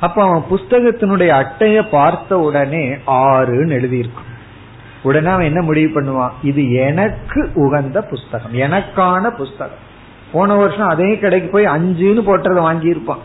[0.00, 4.34] அப்ப அவன் புஸ்தகத்தினுடைய அட்டைய பார்த்த உடனே ஆறுன்னு எழுதியிருக்கும்
[5.02, 6.30] உடனே அவன் என்ன முடிவு பண்ணுவான்?
[6.42, 9.84] இது எனக்கு உகந்த புஸ்தகம் எனக்கான புஸ்தகம்.
[10.32, 13.24] போன வருஷம் அதே கடைக்கு போய் அஞ்சுன்னு போட்டதை வாங்கியிருப்பான்.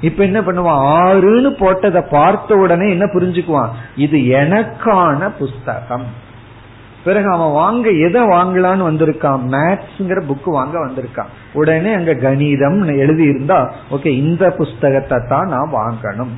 [0.00, 0.82] இப்ப என்ன பண்ணுவான்?
[1.02, 3.68] ஆறுன்னு போட்டதை பார்த்த உடனே என்ன புரிஞ்சுக்குவான்?
[3.96, 6.28] இது எனக்கான புஸ்தகம்.
[7.04, 9.40] பிறகு அவன் வாங்க எதை வாங்கலான்னு வந்திருக்கான்?
[9.50, 11.30] மேத்ஸ்ங்கிற புக் வாங்க வந்திருக்கான்.
[11.52, 16.34] உடனே அங்க கணிதம் எழுதி இருந்தா ஓகே இந்த புஸ்தகத்தை தான் நான் வாங்கணும்.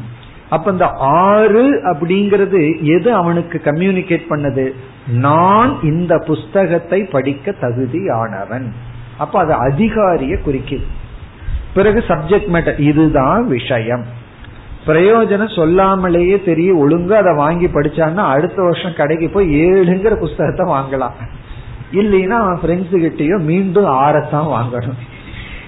[0.48, 4.72] அப்ப இந்த ஆறு அப்படிங்கிறது எது அவனுக்கு கம்யூனிகேட் பண்ணது?
[5.12, 8.66] நான் இந்த புஸ்தகத்தை படிக்க தகுதியானவன்.
[9.18, 10.86] அப்ப அது அதிகாரிய குறிக்குது.
[11.74, 14.04] பிறகு சப்ஜெக்ட் மேட்டர் இதுதான் விஷயம்.
[14.86, 21.16] பிரயோஜனம் சொல்லாமலேயே தெரியும் ஒழுங்கா அதை வாங்கி படிச்சான்னா அடுத்த வருஷம் கடைக்கு போய் ஏழுங்கிற புஸ்தகத்தை வாங்கலாம்.
[21.92, 25.00] இல்லைன்னா அவன் ஃப்ரெண்ட்ஸு கிட்டயோ மீண்டும் ஆறத்தான் வாங்கணும்.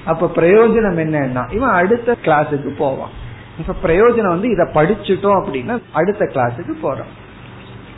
[0.04, 3.12] அப்ப பிரயோஜனம் என்னன்னா இவன் அடுத்த கிளாஸுக்கு போவான்.
[3.58, 7.12] இப்ப பிரயோஜனம் வந்து இதை படிச்சுட்டோம் அப்படின்னா அடுத்த கிளாஸுக்கு போறான்.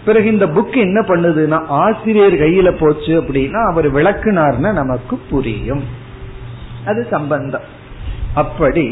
[0.05, 5.85] பிறகு இந்த புக் என்ன பண்ணுதுன்னா ஆசிரியர் கையில போச்சு அப்படின்னா அவர் விளக்குனார்னா நமக்கு புரியும்.
[6.87, 7.67] அது சம்பந்தம்.
[8.37, 8.87] அப்படி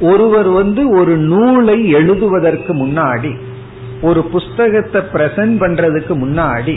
[0.00, 3.32] ஒருவர் வந்து ஒரு நூலை எழுதுவதற்கு முன்னாடி
[4.02, 6.76] ஒரு புஸ்தகத்தை பிரசன்ட் பண்றதுக்கு முன்னாடி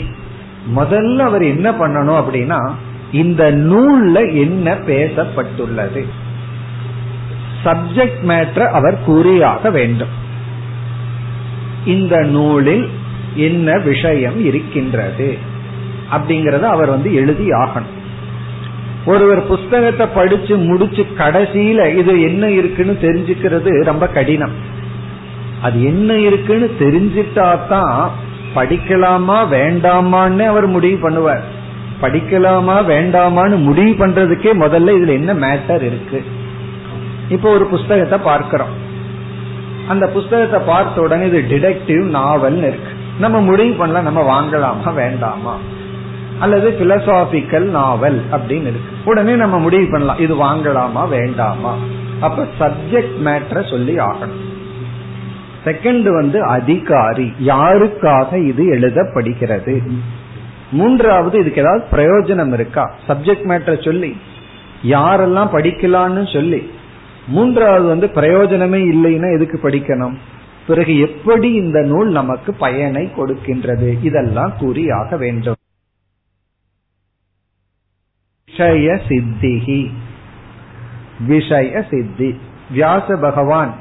[0.76, 2.60] முதல்ல அவர் என்ன பண்ணணும் அப்படின்னா
[3.12, 6.02] இந்த நூல்ல என்ன பேசப்பட்டுள்ளது?
[7.64, 10.14] சப்ஜெக்ட் மேட்டர் அவர் கூறியாக வேண்டும்.
[11.84, 12.88] இந்த நூலில்
[13.34, 15.38] என்ன விஷயம் இருக்கின்றது?
[16.12, 18.00] அப்படிங்கறத அவர் வந்து எழுதி ஆகணும்.
[19.06, 24.54] ஒருவர் புஸ்தகத்தை படிச்சு முடிச்சு கடைசியில இது என்ன இருக்குன்னு தெரிஞ்சுக்கிறது ரொம்ப கடினம்.
[25.62, 28.10] அது என்ன இருக்குன்னு தெரிஞ்சிட்டா தான்
[28.54, 31.44] படிக்கலாமா வேண்டாமான்னு அவர் முடிவு பண்ணுவார்.
[32.00, 36.24] படிக்கலாமா வேண்டாமான்னு முடிவு பண்றதுக்கே முதல்ல இதுல என்ன மேட்டர் இருக்கு?
[37.28, 38.74] இப்போ ஒரு புஸ்தகத்தை பார்க்கிறோம்.
[39.88, 42.92] அந்த புஸ்தகத்தை பார்த்த உடனே இது டிடெக்டிவ் நாவல்னு இருக்கு.
[43.18, 45.56] நம்ம முடிவு பண்ணலாம் நம்ம வாங்கலாமா வேண்டாமா?
[46.40, 48.92] அல்லது பிலசாபிக்கல் நாவல் அப்படின்னு இருக்கு.
[49.04, 50.18] உடனே நம்ம முடிவு பண்ணலாம்.
[50.18, 51.78] இது வாங்கலாமா வேண்டாமா?
[52.20, 54.52] அப்ப சப்ஜெக்ட் மேட்டரை சொல்லி ஆகணும்.
[55.64, 57.32] செகண்ட் வந்து அதிகாரி.
[57.46, 59.90] யாருக்காக இது எழுதப்படுகிறது?
[60.70, 62.94] மூன்றாவது இதுக்கு ஏதாவது பிரயோஜனம் இருக்கா?
[63.08, 64.16] சப்ஜெக்ட் மேட்டரை சொல்லி.
[64.82, 66.70] யாரெல்லாம் படிக்கலாம்னு சொல்லி.
[67.26, 70.14] மூன்றாவது வந்து பிரயோஜனமே இல்லைன்னா எதுக்கு படிக்கணும்?
[70.66, 74.04] பிறகு எப்படி இந்த நூல் நமக்கு பயனை கொடுக்கின்றது?
[74.04, 75.53] இதெல்லாம் கூறியாக வேண்டும்.
[78.56, 79.90] விஷய சித்திகி
[81.26, 82.38] விஷய சித்தி
[82.70, 83.74] வியாச பகவான்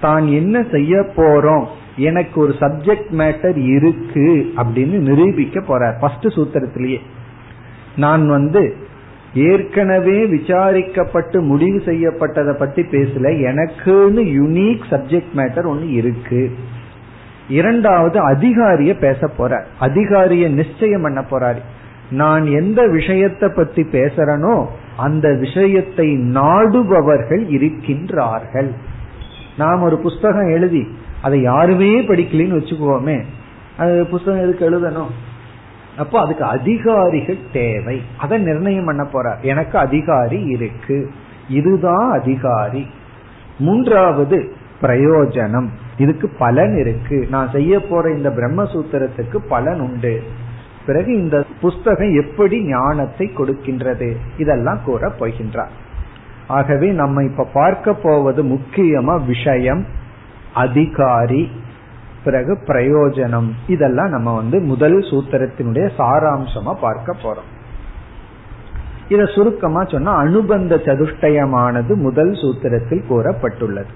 [0.00, 1.64] தான் என்ன செய்ய போறோம்?
[1.96, 5.98] எனக்கு ஒரு சப்ஜெக்ட் மேட்டர் இருக்கு அப்படின்னு நிரூபிக்க போறார்.
[6.00, 6.98] ஃபர்ஸ்ட் சூத்திரத்திலேயே.
[7.96, 8.76] நான் வந்து
[9.34, 13.30] ஏற்கனவே விசாரிக்கப்பட்டு முடிவு செய்யப்பட்டதை பத்தி பேசல.
[13.48, 16.54] எனக்குன்னு யுனிக் சப்ஜெக்ட் மேட்டர் ஒன்னு இருக்கு.
[17.48, 19.64] இரண்டாவது அதிகாரிய பேச போறார்.
[19.80, 21.58] அதிகாரிய நிச்சயம் பண்ண போறாரு.
[22.10, 28.70] நான் எந்த விஷயத்தை பத்தி பேசுறனோ அந்த விஷயத்தை நாடுபவர்கள் இருக்கின்றார்கள்.
[29.58, 30.88] நாம் ஒரு புஸ்தகம் எழுதி
[31.22, 33.22] அதை யாருமே படிக்கலன்னு வச்சுக்குவோமே
[33.78, 35.10] அது புஸ்தகம் எதுக்கு எழுதணும்?
[35.96, 38.02] அப்போ அதுக்கு அதிகாரிகள் தேவை.
[38.18, 39.40] அதை நிர்ணயம் பண்ண போறார்.
[39.40, 41.10] எனக்கு அதிகாரி இருக்கு.
[41.48, 42.86] இதுதான் அதிகாரி.
[43.58, 45.66] மூன்றாவது பிரயோஜனம்.
[45.98, 47.26] இதுக்கு பலன் இருக்கு.
[47.30, 50.22] நான் செய்ய போற இந்த பிரம்மசூத்திரத்துக்கு பலன் உண்டு.
[50.86, 54.16] பிறகு இந்த புஸ்தகம் எப்படி ஞானத்தை கொடுக்கின்றது?
[54.38, 55.74] இதெல்லாம் கூற போகின்றார்.
[56.46, 59.86] ஆகவே நம்ம இப்ப பார்க்க போவது முக்கியமா விஷயம்
[60.54, 61.50] அதிகாரி
[62.24, 63.50] பிறகு பிரயோஜனம்.
[63.66, 67.48] இதெல்லாம் நம்ம வந்து முதல் சூத்திரத்தினுடைய சாராம்சமா பார்க்க போறோம்.
[69.08, 73.92] இத சுருக்கமா சொன்னா அனுபந்த சதுஷ்டயமானது முதல் சூத்திரத்தில் கூறப்பட்டுள்ளது.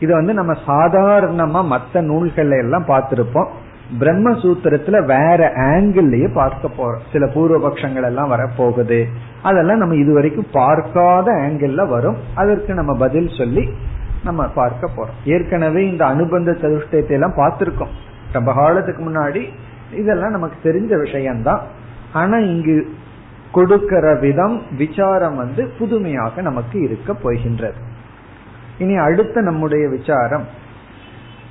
[0.00, 3.48] இது வந்து நம்ம சாதாரணமா மற்ற நூல்கள் எல்லாம் பார்த்திருப்போம்.
[4.00, 7.00] பிரம்மசூத்திரத்துல வேற ஆங்கிள்லயே பார்க்க போறோம்.
[7.12, 9.04] சில பூர்வபக்ஷங்கள் எல்லாம் வரப்போகுது.
[9.42, 12.16] அதெல்லாம் நம்ம இதுவரைக்கும் பார்க்காத ஆங்கிள் வரும்.
[12.34, 13.68] அதற்கு நம்ம பதில் சொல்லி
[14.24, 15.28] நம்ம பார்க்க போறோம்.
[15.28, 17.94] ஏற்கனவே இந்த அனுபந்த சதுஷ்டத்தை எல்லாம் பார்த்திருக்கோம்.
[18.32, 19.48] ரொம்ப காலத்துக்கு முன்னாடி
[19.94, 21.60] இதெல்லாம் நமக்கு தெரிஞ்ச விஷயம்தான்.
[22.12, 22.88] ஆனா இங்கு
[23.52, 27.74] கொடுக்கிற விதம் விசாரம் வந்து புதுமையாக நமக்கு இருக்க போகின்றது.
[28.78, 30.44] இனி அடுத்த நம்முடைய விசாரம்.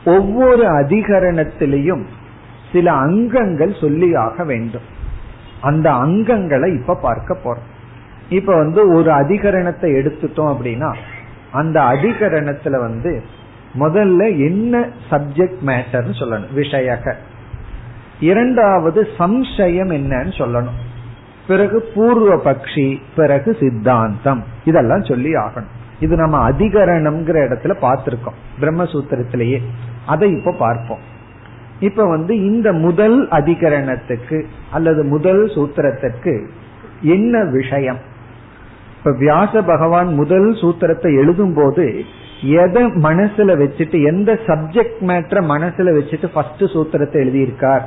[0.06, 2.06] ஒவ்வொரு அதிகரணத்திலையும்
[2.78, 4.82] சில அங்கங்கள் சொல்லியாக வேண்டும்.
[5.62, 7.66] அந்த அங்கங்களை இப்ப பார்க்க போறோம்.
[8.30, 10.96] இப்ப வந்து ஒரு அதிகரணத்தை எடுத்துட்டோம் அப்படின்னா
[11.52, 13.24] அந்த அதிகரணத்துல வந்து
[13.80, 17.14] முதல்ல என்ன சப்ஜெக்ட் மேட்டர்னு சொல்லணும் விஷயக.
[18.20, 20.78] இரண்டாவது சம்சயம் என்னன்னு சொல்லணும்.
[21.48, 24.44] பிறகு பூர்வ பக்ஷி பிறகு சித்தாந்தம்.
[24.66, 25.72] இதெல்லாம் சொல்லி ஆகணும்.
[26.00, 29.62] இது நம்ம அதிகரணம்ங்கிற இடத்துல பார்த்திருக்கோம் பிரம்மசூத்திரத்திலேயே.
[30.08, 31.16] அதை இப்ப பார்ப்போம்.
[31.80, 36.48] இப்ப வந்து இந்த முதல் அதிகரணத்துக்கு அல்லது முதல் சூத்திரத்திற்கு
[37.02, 37.98] என்ன விஷயம்?
[38.98, 42.04] இப்ப வியாச பகவான் முதல் சூத்திரத்தை எழுதும் போது
[42.42, 47.82] எதை மனசுல வச்சுட்டு எந்த சப்ஜெக்ட் மேட்டரை மனசுல வச்சுட்டு ஃபர்ஸ்ட் சூத்திரத்தை எழுதியிருக்கார்?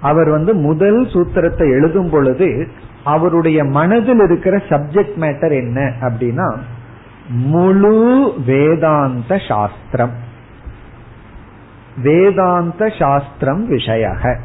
[0.00, 2.68] அவர் வந்து முதல் சூத்திரத்தை எழுதும் பொழுது
[3.04, 6.58] அவருடைய மனதில் இருக்கிற சப்ஜெக்ட் மேட்டர் என்ன அப்படின்னா
[7.28, 10.12] முழு வேதாந்த சாஸ்திரம்.
[12.02, 14.38] வேதாந்த சாஸ்திரம் விஷயக.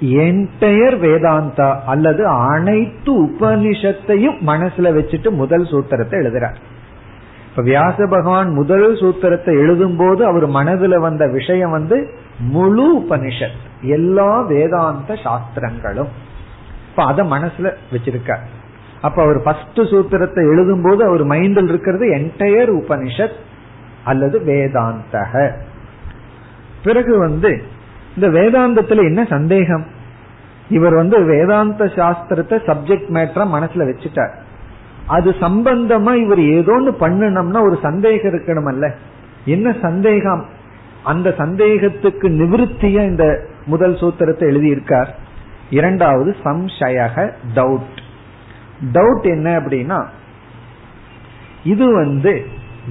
[0.00, 6.54] என்டையர் வேதாந்தா அல்லது அனைத்து உபனிஷத்தையும் மனசுல வச்சுட்டு முதல் சூத்திரத்தை எழுதுறார்.
[7.50, 14.40] இப்ப வியாச பகவான் முதல் சூத்திரத்தை எழுதும் போது அவர் மனதுல வந்த விஷயம் வந்து முழு உபனிஷத் எல்லா
[14.40, 16.08] வேதாந்த சாஸ்திரங்களும்.
[16.90, 18.44] இப்ப அத மனசுல வச்சிருக்கார்.
[19.00, 23.36] அப்ப அவர் ஃபர்ஸ்ட் சூத்திரத்தை எழுதும் போது அவர் மைண்டில் இருக்கிறது என்டையர் உபனிஷத்
[24.04, 25.52] அல்லது வேதாந்தக.
[26.82, 27.62] பிறகு வந்து
[28.16, 29.84] இந்த வேதாந்தத்துல என்ன சந்தேகம்?
[30.68, 34.32] இவர் வந்து வேதாந்த சாஸ்திரத்தை சப்ஜெக்ட் மேட்டரா மனசுல வச்சுட்டார்.
[35.06, 38.94] அது சம்பந்தமா இவர் ஏதோன்னு பண்ணணும்னா ஒரு சந்தேகம் இருக்கணும் அல்ல
[39.44, 40.44] என்ன சந்தேகம்?
[41.02, 43.24] அந்த சந்தேகத்துக்கு நிவிருத்திய இந்த
[43.66, 45.10] முதல் சூத்திரத்தை எழுதியிருக்கார்.
[45.70, 47.16] இரண்டாவது சம்சயக
[47.54, 47.98] டவுட்
[48.92, 49.98] டவுட் என்ன அப்படின்னா
[51.64, 52.32] இது வந்து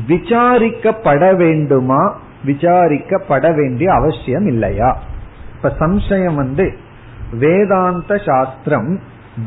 [0.08, 2.02] விசாரிக்கப்பட வேண்டுமா?
[2.46, 4.98] விசாரிக்கப்பட வேண்டிய அவசியம் இல்லையா?
[5.56, 6.78] இப்ப சம்சயம் வந்து
[7.32, 9.00] வேதாந்த சாஸ்திரம்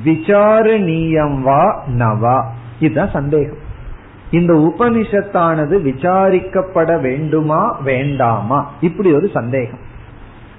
[0.04, 2.44] விசாரணீயம் வா நவா.
[2.80, 3.70] இதுதான் சந்தேகம்.
[4.30, 8.70] இந்த உபனிஷத்தானது விசாரிக்கப்பட வேண்டுமா வேண்டாமா?
[8.80, 9.78] இப்படி ஒரு சந்தேகம்.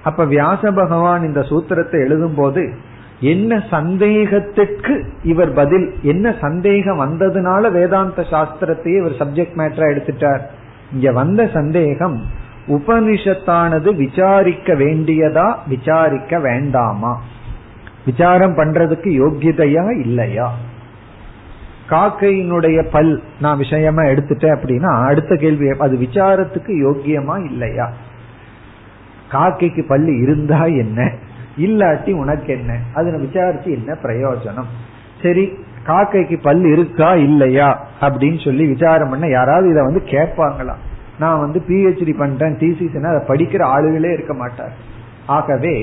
[0.02, 2.74] அப்ப வியாச பகவான் இந்த சூத்திரத்தை எழுதும் போது
[3.20, 10.40] என்ன சந்தேகத்திற்கு இவர் பதில் என்ன சந்தேகம் வந்ததுனால வேதாந்த சாஸ்திரத்தையே இவர் சப்ஜெக்ட் மேட்டரா எடுத்துட்டார்?
[10.92, 12.26] இங்க வந்த சந்தேகம்
[12.68, 17.22] உபனிஷத்தானது விசாரிக்க வேண்டியதா விசாரிக்க வேண்டாமா?
[18.04, 20.52] விசாரம் பண்றதுக்கு யோக்கியதையா இல்லையா?
[21.88, 27.90] காக்கையினுடைய பல் நான் விஷயமா எடுத்துட்டேன் அப்படின்னா அடுத்த கேள்வி அது விசாரத்துக்கு யோக்கியமா இல்லையா?
[29.32, 31.12] காக்கைக்கு பல் இருந்தா என்ன?
[31.58, 32.78] இல்லாட்டி உனக்கு என்ன?
[32.94, 34.66] அதுல விசாரிச்சு என்ன பிரயோஜனம்?
[35.22, 37.68] சரி காக்கைக்கு பல் இருக்கா இல்லையா
[38.00, 40.74] அப்படின்னு சொல்லி விசாரம் பண்ண யாராவது இதை வந்து கேட்பாங்களா?
[41.18, 44.74] நான் வந்து பிஹெச்டி பண்றேன் டிசிஸ் அதை படிக்கிற ஆளுகளே இருக்க மாட்டார்.
[45.26, 45.74] ஆகவே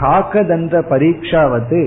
[0.00, 1.80] காக்கதந்த பரீட்சா வந்து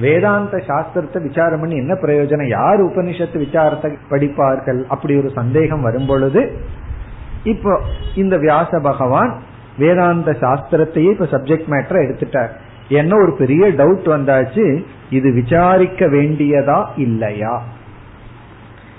[0.00, 2.48] வேதாந்த சாஸ்திரத்தை விசாரம் பண்ணி என்ன பிரயோஜனம்?
[2.48, 4.80] யார் உபனிஷத்து விசாரத்தை படிப்பார்கள்?
[4.86, 6.42] அப்படி ஒரு சந்தேகம் வரும் பொழுது
[7.44, 7.72] இப்போ
[8.14, 9.32] இந்த வியாச பகவான்
[9.78, 12.52] வேதாந்த சாஸ்திரத்தையே இப்ப சப்ஜெக்ட் மேட்டரை எடுத்துட்டார்.
[12.88, 14.64] என்ன ஒரு பெரிய டவுட் வந்தாச்சு
[15.10, 17.62] இது விசாரிக்க வேண்டியதா இல்லையா?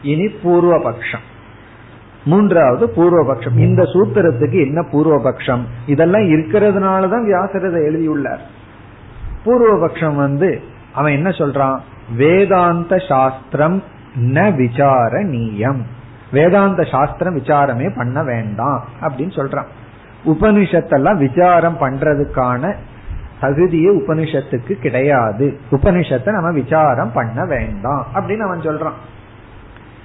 [0.01, 1.25] இனி பூர்வபக்ஷம்.
[2.25, 3.57] மூன்றாவது பூர்வபக்ஷம்.
[3.57, 5.61] இந்த சூத்திரத்துக்கு என்ன பூர்வபக்ஷம்?
[5.85, 8.41] இதெல்லாம் இருக்கிறதுனாலதான் வியாசரதை எழுதியுள்ளார்.
[9.45, 10.61] பூர்வபக்ஷம் வந்து
[10.93, 11.79] அவன் என்ன சொல்றான்?
[12.15, 13.83] வேதாந்த சாஸ்திரம்
[14.19, 15.81] ந விசாரணியம்.
[16.31, 19.65] வேதாந்த சாஸ்திரம் விசாரமே பண்ண வேண்டாம் அப்படின்னு சொல்றான்.
[20.25, 22.75] உபனிஷத்தெல்லாம் விசாரம் பண்றதுக்கான
[23.41, 25.57] தகுதியே உபனிஷத்துக்கு கிடையாது.
[25.71, 28.07] உபனிஷத்தை நம்ம விசாரம் பண்ண வேண்டாம்.
[28.15, 28.97] அப்படின்னு அவன் சொல்றான்.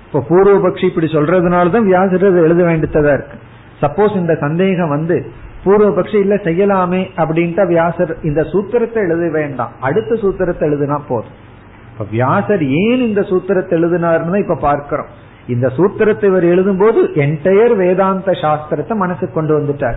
[0.07, 3.39] இப்ப பூர்வபக்ஷி இப்படி சொல்றதுனாலதான் வியாசர் எழுத வேண்டியதா இருக்கு.
[3.81, 5.31] சப்போஸ் இந்த சந்தேகம் வந்து
[5.65, 9.73] பூர்வபக்ஷி இல்ல செய்யலாமே அப்படின்ட்டு வியாசர் இந்த சூத்திரத்தை எழுத வேண்டாம்.
[9.81, 11.51] அடுத்த சூத்திரத்தை எழுதுனா போதும்.
[11.93, 15.07] இப்ப வியாசர் ஏன் இந்த சூத்திரத்தை எழுதினார்னு இப்ப பார்க்கிறோம்.
[15.49, 19.97] இந்த சூத்திரத்தை இவர் எழுதும் போது என்டையர் வேதாந்த சாஸ்திரத்தை மனசுக்கு கொண்டு வந்துட்டார்.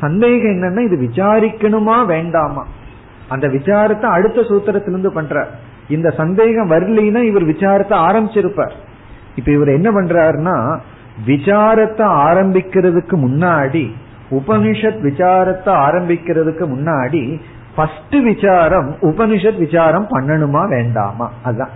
[0.00, 2.66] சந்தேகம் என்னன்னா இது விசாரிக்கணுமா வேண்டாமா?
[3.28, 5.48] அந்த விசாரத்தை அடுத்த சூத்திரத்திலிருந்து பண்ற.
[5.88, 8.72] இந்த சந்தேகம் வரலைன்னா இவர் விசாரத்தை ஆரம்பிச்சிருப்பார்.
[9.34, 10.78] இப்ப இவர் என்ன பண்றாருன்னா
[11.26, 13.92] விசாரத்தை ஆரம்பிக்கிறதுக்கு முன்னாடி
[14.30, 17.40] உபனிஷத் விசாரத்தை ஆரம்பிக்கிறதுக்கு முன்னாடி
[17.76, 21.32] ஃபர்ஸ்ட் விசாரம் உபனிஷத் விசாரம் பண்ணணுமா வேண்டாமா?
[21.42, 21.68] அதுதான்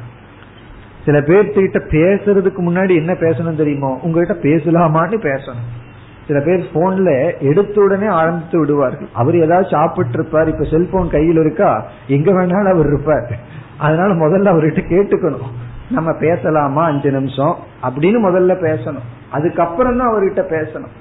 [1.04, 3.98] சில பேர்த்துக்கிட்ட பேசுறதுக்கு முன்னாடி என்ன பேசணும் தெரியுமோ?
[4.02, 5.85] உங்ககிட்ட பேசலாமான்னு பேசணும்.
[6.26, 9.08] சில பேர் போன்ல எடுத்த உடனே ஆரம்பித்து விடுவார்கள்.
[9.12, 11.84] அவர் ஏதாவது சாப்பிட்டு இருப்பார் இப்ப செல்போன் கையில் இருக்கா?
[12.06, 13.38] எங்க வேணாலும் அவர் இருப்பார்.
[13.78, 15.54] அதனால முதல்ல அவர்கிட்ட கேட்டுக்கணும்.
[15.90, 16.84] நம்ம பேசலாமா?
[16.84, 17.56] அஞ்சு நிமிஷம்.
[17.82, 19.04] அப்படின்னு முதல்ல பேசணும்.
[19.30, 20.94] அதுக்கப்புறம் தான் அவர்கிட்ட பேசணும்.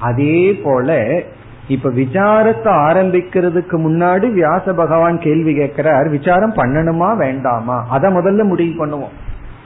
[0.00, 1.20] அதே போல
[1.68, 7.86] இப்ப விசாரத்தை ஆரம்பிக்கிறதுக்கு முன்னாடி வியாச பகவான் கேள்வி கேட்கிறார் விசாரம் பண்ணணுமா வேண்டாமா?
[7.88, 9.12] அதை முதல்ல முடிவு பண்ணுவோம்.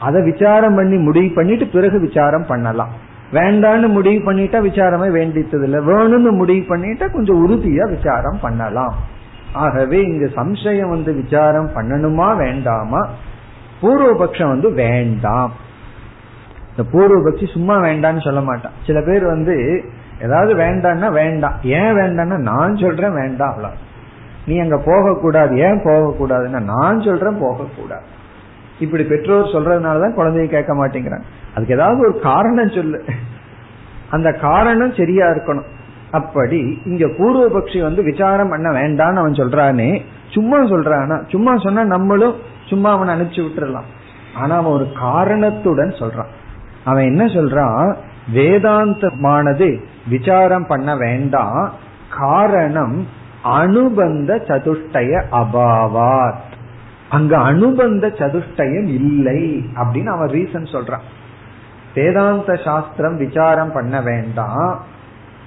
[0.01, 3.07] அதை விசாரம் பண்ணி முடிவு பண்ணிட்டு பிறகு விசாரம் பண்ணலாம்.
[3.33, 8.95] வேண்டான்னு முடிவு பண்ணிட்டா விசாரமே வேண்டித்தது இல்லை வேணும்னு முடிவு பண்ணிட்டா கொஞ்சம் உறுதியா விசாரம் பண்ணலாம்.
[9.53, 13.09] ஆகவே இங்கு சம்சயம் வந்து விசாரம் பண்ணணுமா வேண்டாமா?
[13.83, 15.53] பூர்வபக்ஷம் வந்து வேண்டாம்.
[16.71, 18.73] இந்த பூர்வபக்ஷி சும்மா வேண்டாம்னு சொல்ல மாட்டான்.
[18.87, 19.85] சில பேர் வந்து
[20.23, 21.55] ஏதாவது வேண்டாம்னா வேண்டாம்.
[21.63, 23.57] ஏன் வேண்டாம்னா நான் சொல்றேன் வேண்டாம்
[24.47, 28.17] நீ அங்க போகக்கூடாது ஏன் போகக்கூடாதுன்னா நான் சொல்றேன் போகக்கூடாது.
[28.81, 31.23] இப்படி பெற்றோர் சொல்றதுனாலதான் குழந்தைய கேட்க மாட்டேங்கிறாங்க.
[31.55, 33.05] அதுக்கு ஏதாவது ஒரு காரணம் சொல்லு.
[34.11, 35.67] அந்த காரணம் சரியா இருக்கணும்.
[36.11, 40.01] அப்படி இங்க பூர்வபக்ஷி வந்து விசாரம் பண்ண வேண்டாம்னு அவன் சொல்றானே.
[40.31, 41.31] சும்மா சொல்றானா?
[41.31, 42.35] சும்மா சொன்னா நம்மளும்
[42.67, 43.89] சும்மா அவனை அனுப்பிச்சு விட்டுறலாம்.
[44.35, 46.31] ஆனா அவன் ஒரு காரணத்துடன் சொல்றான்.
[46.85, 47.95] அவன் என்ன சொல்றான்?
[48.35, 51.73] வேதாந்தமானது விசாரம் பண்ண வேண்டாம்.
[52.19, 53.07] காரணம்
[53.43, 56.35] அனுபந்த சதுஷ்டய அபாவார்
[57.11, 61.07] அங்க அனுபந்த சதுஷ்டயம் இல்லை அப்படின்னு அவன் ரீசன் சொல்றான்.
[61.95, 64.85] வேதாந்த சாஸ்திரம் விசாரம் பண்ண வேண்டாம்.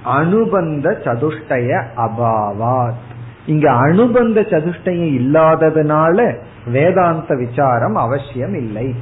[0.04, 3.02] அனுபந்த சதுஷ்டய அபாவாத்.
[3.46, 8.96] இங்க அனுபந்த சதுஷ்டயம் இல்லாததுனால வேதாந்த விசாரம் அவசியம் இல்லை.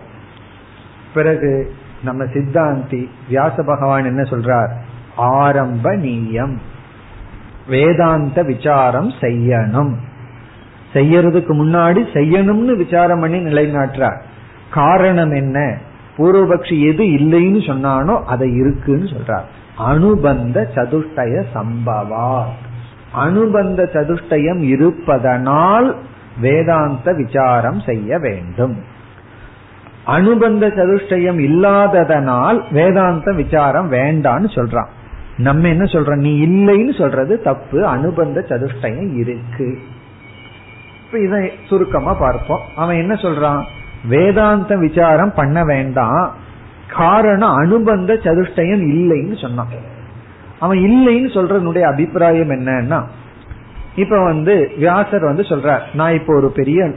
[1.14, 1.72] பிறகு
[2.04, 4.70] நம்ம சித்தாந்தி வியாச பகவான் என்ன சொல்றார்?
[5.16, 6.56] ஆரம்ப நீயம்.
[7.68, 9.92] வேதாந்த விசாரம் செய்யணும்.
[10.92, 14.20] செய்யறதுக்கு முன்னாடி செய்யணும்னு விசாரம் பண்ணி நிலைநாட்டுறார்
[14.70, 15.76] காரணம் என்ன?
[16.16, 19.42] பூர்வபக்ஷி எது இல்லைன்னு சொன்னானோ அதை இருக்குன்னு சொல்றார்
[19.78, 22.42] அனுபந்த சதுஷ்டய சம்பவா
[23.12, 25.96] அனுபந்த சதுஷ்டயம் இருப்பதனால்
[26.40, 28.76] வேதாந்த விசாரம் செய்ய வேண்டும்.
[30.04, 34.88] அனுபந்த சதுஷ்டயம் இல்லாததனால் வேதாந்த விசாரம் வேண்டான்னு சொல்றான்
[35.40, 37.86] நம்ம என்ன சொல்றோம் நீ இல்லைன்னு சொல்றது தப்பு.
[37.86, 39.78] அனுபந்த சதுஷ்டயம் இருக்கு.
[41.06, 42.60] இப்ப இதை சுருக்கமா பார்ப்போம்.
[42.76, 43.62] அவன் என்ன சொல்றான்?
[44.08, 46.34] வேதாந்த விசாரம் பண்ண வேண்டாம்.
[46.90, 49.68] காரணம் அனுபந்த சதுஷ்டயம் இல்லைன்னு சொன்னான்.
[50.58, 53.04] அவன் இல்லைன்னு சொல்றதுனுடைய அபிப்பிராயம் என்னன்னா
[53.96, 56.92] இப்ப வந்து வியாசர் வந்து சொல்றார் நான் இப்போ ஒரு பெரிய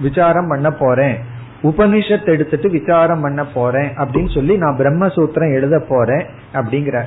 [0.00, 1.16] விசாரம் பண்ண போறேன்.
[1.62, 7.02] உபனிஷத் எடுத்துட்டு விசாரம் பண்ண போறேன் அப்படின்னு சொல்லி நான் பிரம்மசூத்திரம் எழுத போறேன் அப்படிங்கிற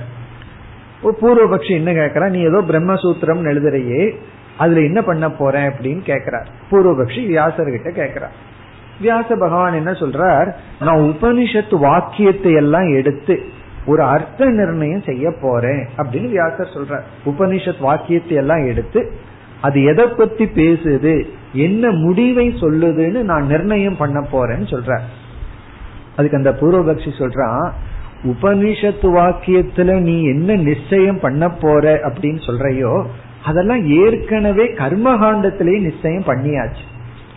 [1.03, 4.15] பூர்வபக்ஷி என்ன கேக்குறான் நீ ஏதோ பிரம்மசூத்திரம் எழுதுறையே
[4.57, 8.35] அதுல என்ன பண்ண போறேன் அப்படின்னு கேக்குறார் பூர்வபக்ஷி வியாசர்கிட்ட கேக்குறார்
[9.01, 10.53] வியாச பகவான் என்ன சொல்றார்?
[10.79, 13.39] நான் உபனிஷத்து வாக்கியத்தை எல்லாம் எடுத்து
[13.85, 17.03] ஒரு அர்த்த நிர்ணயம் செய்ய போறேன் அப்படின்னு வியாசர் சொல்றார்.
[17.25, 19.11] உபனிஷத் வாக்கியத்தை எல்லாம் எடுத்து
[19.61, 24.99] அது எதை பத்தி பேசுது என்ன முடிவை சொல்லுதுன்னு நான் நிர்ணயம் பண்ண போறேன்னு சொல்ற
[26.15, 27.71] அதுக்கு அந்த பூர்வபக்ஷி சொல்றான்
[28.23, 33.05] உபனிஷத்து வாக்கியத்துல நீ என்ன நிச்சயம் பண்ண போற அப்படின்னு சொல்றையோ
[33.45, 36.83] அதெல்லாம் ஏற்கனவே கர்மகாண்டத்திலேயே நிச்சயம் பண்ணியாச்சு.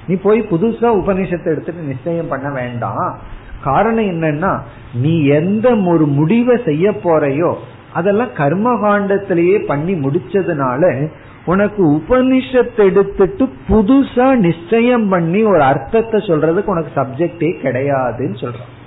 [0.07, 3.18] நீ போய் புதுசா உபனிஷத்தை எடுத்துட்டு நிச்சயம் பண்ண வேண்டாம்.
[3.64, 4.59] காரணம் என்னன்னா
[4.93, 7.55] நீ எந்த ஒரு முடிவை செய்ய போறையோ
[7.93, 11.11] அதெல்லாம் கர்மகாண்டத்திலேயே பண்ணி முடிச்சதுனால
[11.45, 18.80] உனக்கு உபனிஷத்தை எடுத்துட்டு புதுசா நிச்சயம் பண்ணி ஒரு அர்த்தத்தை சொல்றதுக்கு உனக்கு சப்ஜெக்டே கிடையாதுன்னு சொல்றான்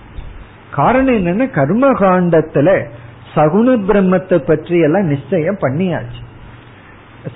[0.77, 2.69] காரணம் என்னன்னா கர்மகாண்டத்துல
[3.35, 6.21] சகுண பிரம்மத்தை பற்றி எல்லாம் நிச்சயம் பண்ணியாச்சு.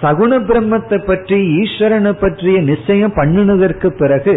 [0.02, 4.36] சகுண பிரம்மத்தை பற்றி ஈஸ்வரனை பற்றிய நிச்சயம் பண்ணினதற்கு பிறகு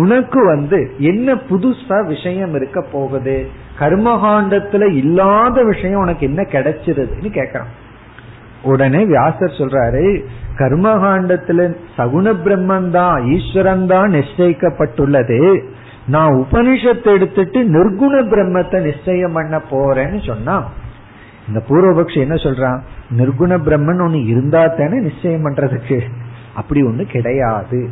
[0.00, 0.78] உனக்கு வந்து
[1.10, 3.36] என்ன புதுசா விஷயம் இருக்க போகுது?
[3.80, 7.72] கர்மகாண்டத்துல இல்லாத விஷயம் உனக்கு என்ன கிடைச்சிருதுன்னு கேக்குறான்
[8.72, 10.04] உடனே வியாசர் சொல்றாரு
[10.60, 11.66] கர்மகாண்டத்துல
[11.98, 15.40] சகுண பிரம்மன் தான் ஈஸ்வரன் தான் நிச்சயிக்கப்பட்டுள்ளது.
[16.06, 20.64] நான் உபனிஷத்தை எடுத்துட்டு நிர்குண பிரம்மத்தை நிச்சயம் பண்ண போறேன்னு சொன்னா
[21.48, 22.78] இந்த பூர்வபக்ஷி என்ன சொல்றான்?
[23.16, 26.00] நிர்குண பிரம்மன் ஒண்ணு இருந்தா தானே நிச்சயம் பண்றதுக்கு.
[26.54, 27.88] அப்படி ஒண்ணு கிடையாது.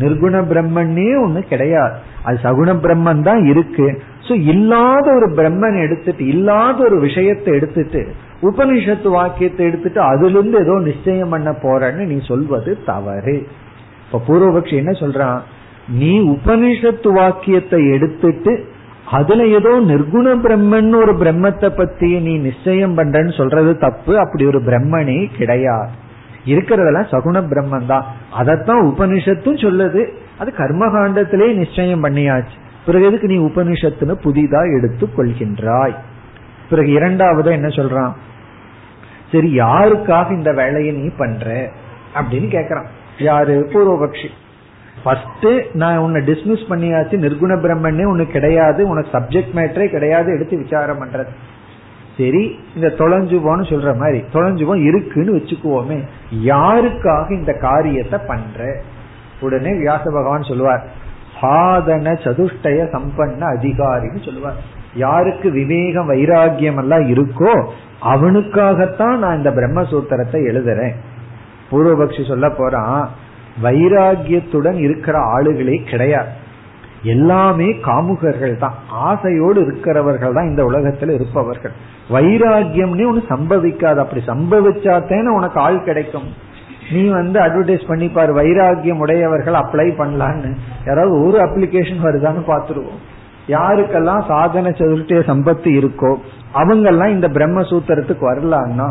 [0.00, 1.94] நிர்குண பிரம்மன்னே ஒண்ணு கிடையாது.
[2.22, 4.02] அது சகுண பிரம்மன் தான் இருக்கு.
[4.28, 8.06] சோ இல்லாத ஒரு பிரம்மன் எடுத்துட்டு இல்லாத ஒரு விஷயத்தை எடுத்துட்டு
[8.42, 13.46] உபனிஷத்து வாக்கியத்தை எடுத்துட்டு அதுல இருந்து ஏதோ நிச்சயம் பண்ண போறேன்னு நீ சொல்வது தவறு.
[14.06, 15.40] இப்ப பூர்வபக்ஷி என்ன சொல்றான்?
[15.88, 18.68] நீ உபனிஷத்து வாக்கியத்தை எடுத்துட்டு
[19.10, 24.18] அதுல ஏதோ நிர்குண பிரம்மன் ஒரு பிரம்மத்தை பத்தி நீ நிச்சயம் பண்றன்னு சொல்றது தப்பு.
[24.18, 25.88] அப்படி ஒரு பிரம்மனே கிடையாது.
[26.46, 30.10] இருக்கிறதெல்லாம் சகுண பிரம்மன் தான் அதைத்தான் உபனிஷத்தும் சொல்லுது.
[30.38, 32.56] அது கர்மகாண்டத்திலே நிச்சயம் பண்ணியாச்சு.
[32.86, 35.94] பிறகு எதுக்கு நீ உபனிஷத்துன்னு புதிதா எடுத்து கொள்கின்றாய்?
[36.70, 38.12] பிறகு இரண்டாவது என்ன சொல்றான்?
[39.32, 41.70] சரி யாருக்காக இந்த வேலையை நீ பண்ற?
[42.14, 42.86] அப்படின்னு கேக்குறான்.
[43.18, 43.68] யாரு?
[43.72, 44.28] பூர்வபக்ஷி.
[45.08, 51.00] ஃபர்ஸ்ட் நான் உன்னை டிஸ்மிஸ் பண்ணியாச்சு நிர்குண பிரம்மன்னே உனக்கு கிடையாது உனக்கு சப்ஜெக்ட் மேட்டரே கிடையாது எடுத்து விசாரம்
[51.02, 51.32] பண்றது.
[52.16, 55.98] சரி இந்த தொலைஞ்சுவோன்னு சொல்ற மாதிரி தொலைஞ்சுவோம் இருக்குன்னு வச்சுக்குவோமே.
[56.44, 58.80] யாருக்காக இந்த காரியத்தை பண்ற?
[59.40, 60.82] உடனே வியாச பகவான் சொல்லுவார்
[61.40, 64.58] சாதன சதுஷ்டய சம்பன்ன அதிகாரின்னு சொல்லுவார்.
[64.94, 67.52] யாருக்கு விவேகம் வைராகியம் எல்லாம் இருக்கோ
[68.02, 70.94] அவனுக்காகத்தான் நான் இந்த பிரம்மசூத்திரத்தை எழுதுறேன்.
[71.70, 73.08] பூர்வபக்ஷி சொல்ல போறான்
[73.62, 76.30] வைராகியத்துடன் இருக்கிற ஆளுகளே கிடையாது.
[77.02, 78.76] எல்லாமே காமுகர்கள் தான்.
[78.90, 81.72] ஆசையோடு இருக்கிறவர்கள் தான் இந்த உலகத்துல இருப்பவர்கள்.
[82.10, 83.96] வைராகியம்னே ஒன்னு சம்பவிக்காது.
[83.96, 86.28] அப்படி சம்பவிச்சாத்தேன்னு உனக்கு ஆள் கிடைக்கும்.
[86.92, 90.50] நீ வந்து அட்வர்டைஸ் பண்ணி பாரு வைராகியம் உடையவர்கள் அப்ளை பண்ணலான்னு.
[90.86, 93.00] யாராவது ஒரு அப்ளிகேஷன் வருதான்னு பாத்துருவோம்
[93.48, 96.10] யாருக்கெல்லாம் சாதன சதுர்த்திய சம்பத்து இருக்கோ
[96.54, 98.88] அவங்கெல்லாம் இந்த பிரம்மசூத்திரத்துக்கு வரலான்னா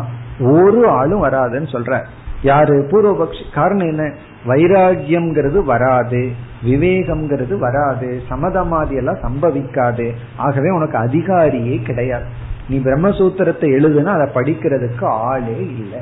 [0.54, 2.00] ஒரு ஆளும் வராதுன்னு சொல்ற.
[2.42, 2.88] யாரு?
[2.90, 3.54] பூர்வபக்ஷி.
[3.54, 4.12] காரணம் என்ன?
[4.46, 6.32] வைராகியம்ங்கிறது வராது.
[6.66, 8.22] விவேகம்ங்கிறது வராது.
[8.30, 10.10] சமதமாதி எல்லாம் சம்பவிக்காது.
[10.36, 12.24] ஆகவே உனக்கு அதிகாரியே கிடையாது.
[12.68, 15.98] நீ பிரம்மசூத்திரத்தை எழுதுனா அதை படிக்கிறதுக்கு ஆளே இல்லை.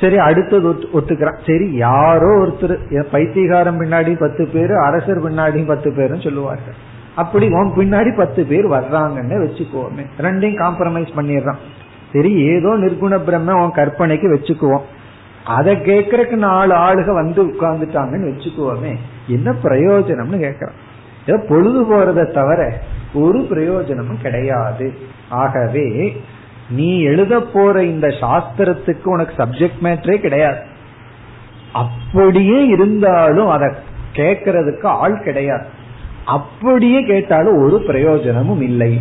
[0.00, 1.38] சரி அடுத்தது ஒத்துக்கிறான்.
[1.46, 6.74] சரி யாரோ ஒருத்தர் பைத்தியகாரம் பின்னாடி பத்து பேர் அரசர் பின்னாடி பத்து பேரும் சொல்லுவார்கள்.
[7.14, 11.56] அப்படி உன் பின்னாடி பத்து பேர் வர்றாங்கன்னு வச்சுக்குவோமே ரெண்டையும் காம்ப்ரமைஸ் பண்ணிடுறான்.
[12.12, 14.82] சரி ஏதோ நிர்குண பிரம்ம உன் கற்பனைக்கு வச்சுக்குவோம்.
[15.46, 18.92] அதை கேட்கறதுக்கு நாலு ஆளுக வந்து உட்கார்ந்துட்டாங்கன்னு வச்சுக்குவோமே
[19.26, 20.78] என்ன பிரயோஜனம்னு கேக்குறான்
[21.26, 22.60] ஏதோ பொழுது போறதை தவிர
[23.14, 24.86] ஒரு பிரயோஜனமும் கிடையாது.
[25.28, 25.88] ஆகவே
[26.68, 30.60] நீ எழுத போற இந்த சாஸ்திரத்துக்கு உனக்கு சப்ஜெக்ட் மேட்டரே கிடையாது.
[31.72, 33.68] அப்படியே இருந்தாலும் அதை
[34.12, 35.66] கேட்கறதுக்கு ஆள் கிடையாது.
[36.36, 38.92] அப்படியே கேட்டாலும் ஒரு பிரயோஜனமும் இல்லை.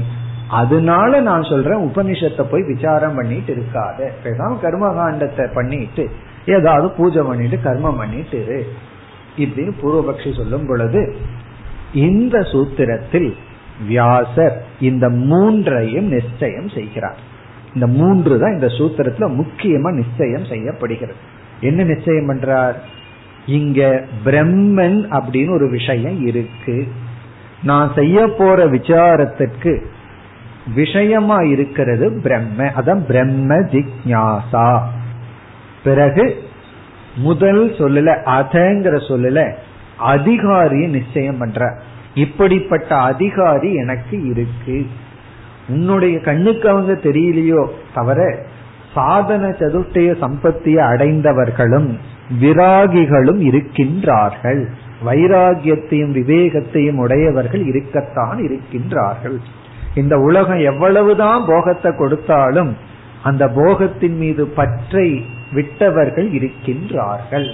[0.50, 4.00] அதனால நான் சொல்றேன் உபனிஷத்தை போய் விசாரம் பண்ணிட்டு இருக்காத.
[4.24, 6.06] பேசாம கர்மகாண்டத்தை பண்ணிட்டு
[6.46, 8.68] ஏதாவது பூஜை பண்ணிட்டு கர்மம் பண்ணிட்டு
[9.38, 11.16] இப்படின்னு பூர்வபக்ஷி சொல்லும் பொழுது
[11.94, 13.34] இந்த சூத்திரத்தில்
[13.88, 17.18] வியாசர் இந்த மூன்றையும் நிச்சயம் செய்கிறார்.
[17.74, 21.18] இந்த மூன்று தான் இந்த சூத்திரத்துல முக்கியமா நிச்சயம் செய்யப்படுகிறது.
[21.62, 22.74] என்ன நிச்சயம் பண்றார்?
[23.46, 26.88] இங்க பிரம்மன் அப்படின்னு ஒரு விஷயம் இருக்கு.
[27.64, 29.86] நான் செய்ய போற விசாரத்திற்கு
[30.76, 32.64] விஷயமா இருக்கிறது பிரம்ம.
[32.64, 34.82] அதான் பிரம்ம ஜிக்யாசா
[35.86, 36.44] பிறகு
[37.16, 38.10] முதல் சொல்லல
[38.40, 39.54] அதங்கிற சொல்லல
[39.98, 41.80] அதிகாரியை நிச்சயம் பண்ற.
[42.14, 44.88] இப்படிப்பட்ட அதிகாரி எனக்கு இருக்கு.
[45.70, 48.46] உன்னுடைய கண்ணுக்கு அவங்க தெரியலையோ தவிர
[48.94, 51.98] சாதன சதுஷ்டய சம்பத்தியை அடைந்தவர்களும்
[52.42, 54.66] விராகிகளும் இருக்கின்றார்கள்.
[55.06, 59.38] வைராகியத்தையும் விவேகத்தையும் உடையவர்கள் இருக்கத்தான் இருக்கின்றார்கள்.
[59.96, 62.78] இந்த உலகம் எவ்வளவுதான் போகத்தை கொடுத்தாலும்
[63.26, 67.52] அந்த போகத்தின் மீது பற்றை விட்டவர்கள் இருக்கின்றார்கள்.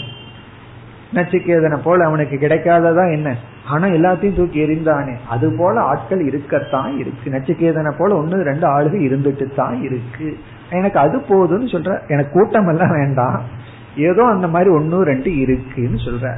[1.13, 3.35] நச்சுக்கேதனை போல அவனுக்கு கிடைக்காததா என்ன?
[3.67, 5.15] ஆனா எல்லாத்தையும் தூக்கி எறிந்தானே.
[5.29, 7.31] அது போல ஆட்கள் இருக்கத்தான் இருக்கு.
[7.31, 10.39] நச்சுக்கேதனை போல ஒன்னு ரெண்டு ஆளுக இருந்துட்டு தான் இருக்கு.
[10.69, 12.07] எனக்கு அது போதும்னு சொல்ற.
[12.07, 13.41] எனக்கு கூட்டம் எல்லாம் வேண்டாம்.
[13.97, 16.33] ஏதோ அந்த மாதிரி ஒன்னு ரெண்டு இருக்குன்னு சொல்ற.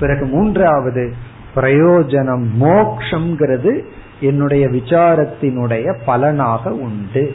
[0.00, 1.12] பிறகு மூன்றாவது
[1.56, 3.82] பிரயோஜனம் மோக்ஷங்கிறது
[4.20, 7.34] என்னுடைய விசாரத்தினுடைய பலனாக உண்டு.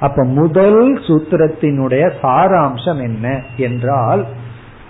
[0.00, 4.24] அப்ப முதல் சூத்திரத்தினுடைய சாராம்சம் என்ன என்றால்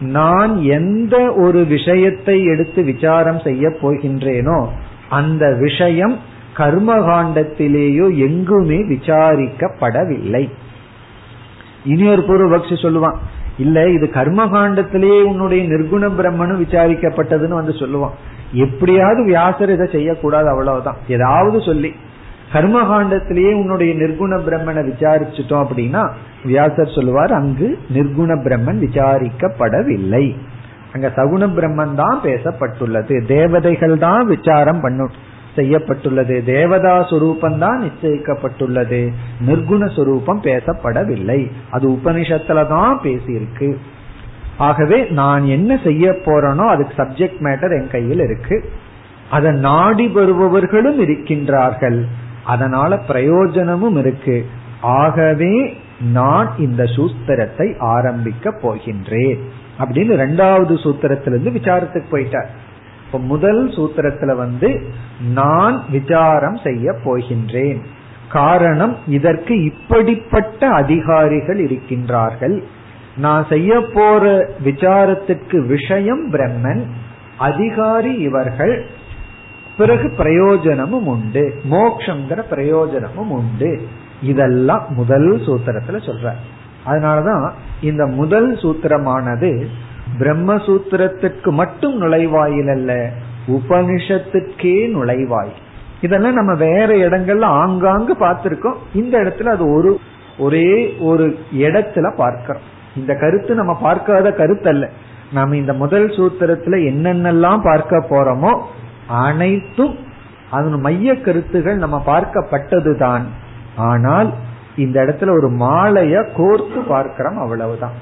[0.01, 4.67] நான் எந்த ஒரு விஷயத்தை எடுத்து விசாரம் செய்ய போகின்றேனோ
[5.09, 6.19] அந்த விஷயம்
[6.57, 10.51] கர்மகாண்டத்திலேயோ எங்குமே விசாரிக்கப்படவில்லை.
[11.85, 13.17] இனி ஒரு பூர்வபக்ஷி சொல்லுவான்
[13.59, 18.11] இல்ல இது கர்மகாண்டத்திலேயே உன்னுடைய நிர்குண பிரம்மனும் விசாரிக்கப்பட்டதுன்னு வந்து சொல்லுவான்.
[18.53, 20.97] எப்படியாவது வியாசர் இதை செய்யக்கூடாது அவ்வளவுதான்.
[21.09, 21.95] ஏதாவது சொல்லி
[22.55, 26.03] கர்மகாண்டத்திலேயே உன்னுடைய நிர்குண பிரம்மனை விசாரிச்சுட்டோம் அப்படின்னா
[26.45, 30.25] வியாசர் சொல்லுவார் அங்கு நிர்குண பிரம்மன் விசாரிக்கப்படவில்லை.
[30.93, 33.15] அங்க சகுண பிரம்மன் தான் பேசப்பட்டுள்ளது.
[33.27, 35.15] தேவதைகள் தான் விசாரம் பண்ணும்
[35.57, 36.37] செய்யப்பட்டுள்ளது.
[36.45, 39.01] தேவதா சுரூபம் தான் நிச்சயிக்கப்பட்டுள்ளது.
[39.49, 41.41] நிர்குண சுரூபம் பேசப்படவில்லை.
[41.71, 43.69] அது உபனிஷத்துல தான் பேசியிருக்கு.
[44.59, 48.57] ஆகவே நான் என்ன செய்ய போறேனோ அதுக்கு சப்ஜெக்ட் மேட்டர் என் கையில் இருக்கு.
[49.31, 52.01] அதை நாடி வருபவர்களும் இருக்கின்றார்கள்.
[52.45, 54.47] அதனால பிரயோஜனமும் இருக்கு.
[54.81, 55.77] ஆகவே
[56.13, 59.39] நான் இந்த சூத்திரத்தை ஆரம்பிக்க போகின்றேன்.
[59.79, 62.47] அப்படின்னு ரெண்டாவது சூத்திரத்திலிருந்து விசாரத்துக்கு போயிட்டார்.
[63.07, 64.83] இப்ப முதல் சூத்திரத்துல வந்து
[65.33, 67.81] நான் விசாரம் செய்ய போகின்றேன்.
[68.33, 72.63] காரணம் இதற்கு இப்படிப்பட்ட அதிகாரிகள் இருக்கின்றார்கள்.
[73.17, 76.83] நான் செய்ய போற விசாரத்திற்கு விஷயம் பிரம்மன்
[77.39, 78.87] அதிகாரி இவர்கள்
[79.77, 81.55] பிறகு பிரயோஜனமும் உண்டு.
[81.71, 83.83] மோக்ஷங்கிற பிரயோஜனமும் உண்டு.
[84.23, 86.31] இதெல்லாம் முதல் சூத்திரத்துல சொல்ற.
[86.87, 87.51] அதனாலதான்
[87.81, 89.67] இந்த முதல் சூத்திரமானது
[90.19, 93.11] பிரம்மசூத்திரத்துக்கு மட்டும் நுழைவாயில் அல்ல
[93.47, 95.53] உபனிஷத்துக்கே நுழைவாய்.
[96.01, 98.77] இதெல்லாம் நம்ம வேற இடங்கள்ல ஆங்காங்கு பார்த்திருக்கோம்.
[98.95, 99.99] இந்த இடத்துல அது ஒரு
[100.39, 102.63] ஒரே ஒரு இடத்துல பார்க்கிறோம்.
[102.97, 104.91] இந்த கருத்து நம்ம பார்க்காத கருத்து அல்ல
[105.33, 108.61] நாம இந்த முதல் சூத்திரத்துல என்னென்னலாம் பார்க்க போறோமோ
[109.09, 109.99] அனைத்தும்
[110.51, 113.23] அதன் மைய கருத்துகள் நம்ம பார்க்கப்பட்டதுதான்.
[113.77, 114.33] ஆனால்
[114.77, 117.93] இந்த இடத்துல ஒரு மாலைய கோர்த்து பார்க்கிறோம் அவ்வளவுதான்.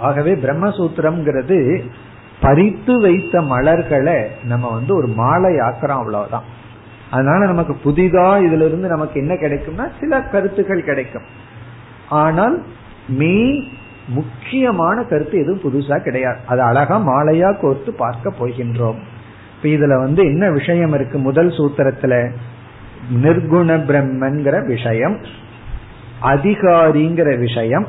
[0.00, 1.82] ஆகவே பிரம்மசூத்திரம்ங்கிறது
[2.40, 6.42] பறித்து வைத்த மலர்களை நம்ம வந்து ஒரு மாலை ஆக்குறோம் அவ்வளவுதான்.
[7.10, 11.22] அதனால நமக்கு புதிதா இதுல இருந்து நமக்கு என்ன கிடைக்கும்னா சில கருத்துக்கள் கிடைக்கும்.
[12.08, 12.62] ஆனால்
[13.08, 13.68] மெயின்
[14.08, 16.38] முக்கியமான கருத்து எதுவும் புதுசா கிடையாது.
[16.46, 18.96] அது அழகா மாலையா கோர்த்து பார்க்க போகின்றோம்.
[19.62, 21.18] இப்ப இதுல வந்து என்ன விஷயம் இருக்கு?
[21.18, 22.30] முதல் சூத்திரத்துல
[23.22, 25.20] நிர்குண பிரம்மன்கிற விஷயம்
[26.22, 27.86] அதிகாரிங்கிற விஷயம்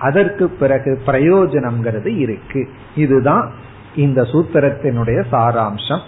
[0.00, 2.68] அதற்கு பிறகு பிரயோஜனம்ங்கிறது இருக்கு.
[2.96, 3.52] இதுதான்
[3.96, 6.00] இந்த சூத்திரத்தினுடைய சாராம்சம்.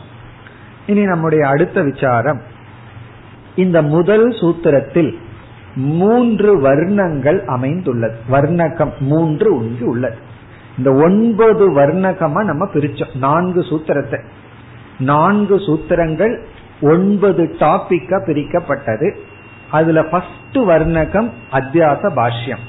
[0.86, 2.40] இனி நம்முடைய அடுத்த விசாரம்.
[3.56, 5.14] இந்த முதல் சூத்திரத்தில்
[5.74, 8.16] மூன்று வர்ணங்கள் அமைந்துள்ளது.
[8.30, 10.16] வர்ணகம் மூன்று ஒன்று உள்ளது.
[10.78, 13.16] இந்த ஒன்பது வர்ணகமா நம்ம பிரிச்சோம்.
[13.16, 14.24] நான்கு சூத்திரத்தை.
[14.98, 16.42] நான்கு சூத்திரங்கள்
[16.80, 19.16] ஒன்பது டாபிக்கா பிரிக்கப்பட்டது.
[19.70, 22.62] அதுல ஃபர்ஸ்ட் வர்ணகம் அத்தியாச பாஷ்யம்.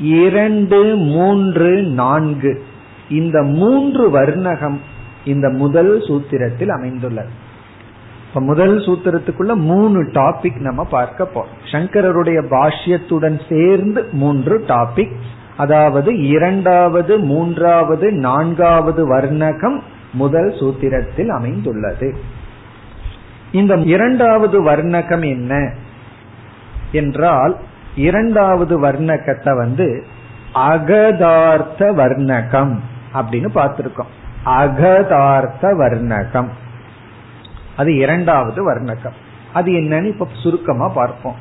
[0.00, 2.62] இரண்டு மூன்று நான்கு.
[3.08, 4.78] இந்த மூன்று வர்ணகம்
[5.24, 7.28] இந்த முதல் சூத்திரத்தில் அமைந்துள்ளது.
[8.28, 11.72] இப்ப முதல் சூத்திரத்துக்குள்ள மூணு டாபிக் நம்ம பார்க்க போறோம்.
[11.72, 15.12] சங்கரருடைய பாஷ்யத்துடன் சேர்ந்து மூன்று டாபிக்
[15.56, 19.80] அதாவது இரண்டாவது மூன்றாவது நான்காவது வர்ணகம்
[20.14, 22.16] முதல் சூத்திரத்தில் அமைந்துள்ளது.
[23.52, 25.74] இந்த இரண்டாவது வர்ணகம் என்ன?
[26.92, 27.56] என்றால்
[27.96, 30.04] இரண்டாவது வர்ணகத்தை வந்து
[30.54, 32.78] அகதார்த்த வர்ணகம்
[33.14, 34.12] அப்படின்னு பார்த்திருக்கோம்.
[34.44, 36.48] அகதார்த்த வர்ணகம்.
[37.76, 39.16] அது இரண்டாவது வர்ணகம்.
[39.52, 41.34] அது என்னன்னு இப்ப சுருக்கமா பார்ப்போம்.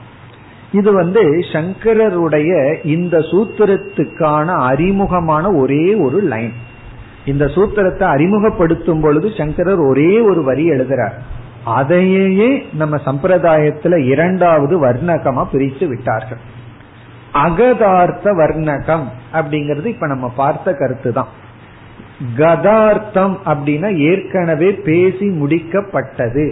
[0.71, 6.53] இது வந்து சங்கரருடைய இந்த சூத்திரத்துக்கான அறிமுகமான ஒரே ஒரு லைன்.
[7.25, 11.15] இந்த சூத்திரத்தை அறிமுகப்படுத்தும் பொழுது சங்கரர் ஒரே ஒரு வரி எழுதுறார்.
[11.63, 16.41] அதையே நம்ம சம்பிரதாயத்துல இரண்டாவது வர்ணகமா பிரித்து விட்டார்கள்.
[17.33, 21.31] அகதார்த்த வர்ணகம் அப்படிங்கிறது இப்ப நம்ம பார்த்த கருத்து தான்
[22.35, 26.45] கதார்த்தம் அப்படின்னா ஏற்கனவே பேசி முடிக்கப்பட்டது.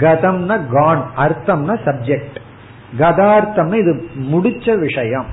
[0.00, 2.38] கதம்னா கான் அர்த்தம்னா சப்ஜெக்ட்
[2.98, 3.92] கதார்த்தம்னா இது
[4.32, 5.26] முடிச்ச விஷயம்.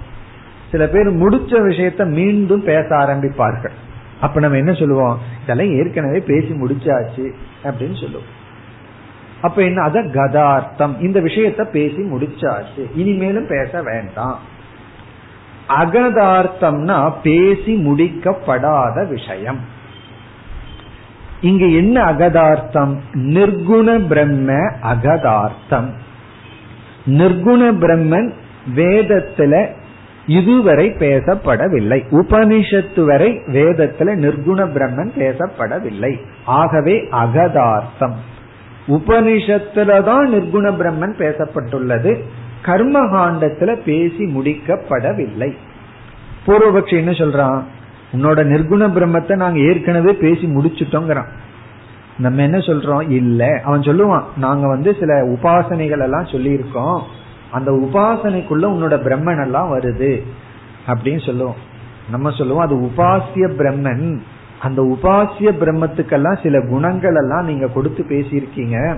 [0.71, 3.77] சில பேர் முடிச்ச விஷயத்த மீண்டும் பேச ஆரம்பிப்பார்கள்.
[4.21, 5.19] அப்ப நம்ம என்ன சொல்லுவோம்?
[5.43, 7.31] இதெல்லாம் ஏற்கனவே பேசி முடிச்சாச்சு
[7.63, 8.39] அப்படின்னு சொல்லுவோம்.
[9.41, 9.81] அப்ப என்ன?
[9.81, 11.01] அத கதார்த்தம்.
[11.01, 12.85] இந்த விஷயத்த பேசி முடிச்சாச்சு.
[12.95, 14.39] இனிமேலும் பேச வேண்டாம்.
[15.69, 19.59] அகதார்த்தம்னா பேசி முடிக்கப்படாத விஷயம்.
[21.41, 22.99] இங்க என்ன அகதார்த்தம்?
[23.13, 25.93] நிர்குண பிரம்ம அகதார்த்தம்.
[27.05, 28.31] நிர்குண பிரம்மன்
[28.75, 29.79] வேதத்துல
[30.27, 32.03] இதுவரை பேசப்படவில்லை.
[32.11, 36.17] உபனிஷத்து வரை வேதத்துல நிர்குண பிரம்மன் பேசப்படவில்லை.
[36.45, 38.15] ஆகவே அகதார்த்தம்.
[38.87, 42.19] உபனிஷத்துல தான் நிர்குண பிரம்மன் பேசப்பட்டுள்ளது.
[42.65, 45.55] கர்மகாண்டத்துல பேசி முடிக்கப்படவில்லை.
[46.47, 47.63] பூர்வபக்ஷி என்ன சொல்றான்?
[48.15, 51.25] உன்னோட நிர்குண பிரம்மத்தை நாங்க ஏற்கனவே பேசி முடிச்சுட்டோங்கிறான்.
[52.17, 53.11] நம்ம என்ன சொல்றோம்?
[53.11, 53.61] இல்ல.
[53.63, 57.01] அவன் சொல்லுவான் நாங்க வந்து சில உபாசனைகள் எல்லாம் சொல்லியிருக்கோம்.
[57.51, 60.23] அந்த உபாசனைக்குள்ள உன்னோட பிரம்மன் எல்லாம் வருது
[60.87, 61.59] அப்படின்னு சொல்லுவோம்.
[62.11, 64.19] நம்ம சொல்லுவோம் அது உபாசிய பிரம்மன்.
[64.61, 68.97] அந்த உபாசிய பிரம்மத்துக்கெல்லாம் சில குணங்கள் எல்லாம் நீங்க கொடுத்து பேசியிருக்கீங்க.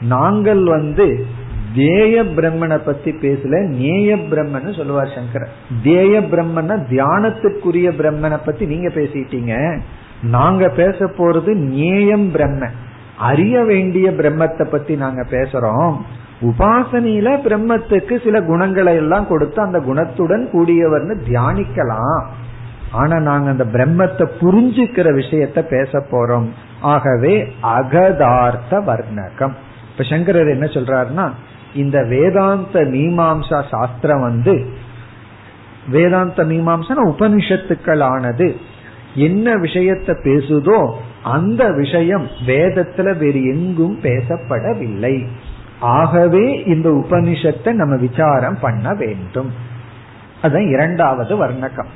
[0.00, 1.26] நாங்கள் வந்து
[1.74, 5.48] தேய பிரம்மனை பத்தி பேசல நேய பிரம்மன் சொல்லுவார் சங்கர
[5.82, 9.80] தேய பிரம்மன்னா தியானத்துக்குரிய பிரம்மனை பத்தி நீங்க பேசிட்டீங்க.
[10.22, 12.76] நாங்க பேச போறது நேயம் பிரம்மன்.
[13.18, 15.96] அறிய வேண்டிய பிரம்மத்தை பத்தி நாங்க பேசுறோம்.
[16.42, 22.22] உபாசனையில பிரம்மத்துக்கு சில குணங்களை எல்லாம் கொடுத்து அந்த குணத்துடன் கூடியவர்னு தியானிக்கலாம்.
[22.92, 26.48] ஆனா நாங்க அந்த பிரம்மத்தை புரிஞ்சுக்கிற விஷயத்த பேச போறோம்.
[26.80, 29.54] ஆகவே அகதார்த்த வர்ணகம்.
[29.92, 31.30] இப்ப சங்கரர் என்ன சொல்றாருன்னா
[31.74, 34.66] இந்த வேதாந்த மீமாம்சா சாஸ்திரம் வந்து
[35.90, 38.56] வேதாந்த மீமாம்சா உபனிஷத்துக்கள் ஆனது
[39.14, 45.26] என்ன விஷயத்தை பேசுதோ அந்த விஷயம் வேதத்துல வேறு எங்கும் பேசப்படவில்லை.
[45.82, 49.52] ஆகவே இந்த உபனிஷத்தை நம்ம விசாரம் பண்ண வேண்டும்.
[50.42, 51.86] அதுதான் இரண்டாவது வர்ணகம்.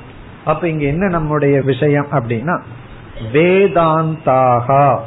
[0.45, 2.61] அப்ப இங்க என்ன நம்முடைய விஷயம் அப்படின்னா
[3.33, 4.99] வேதாந்தாக.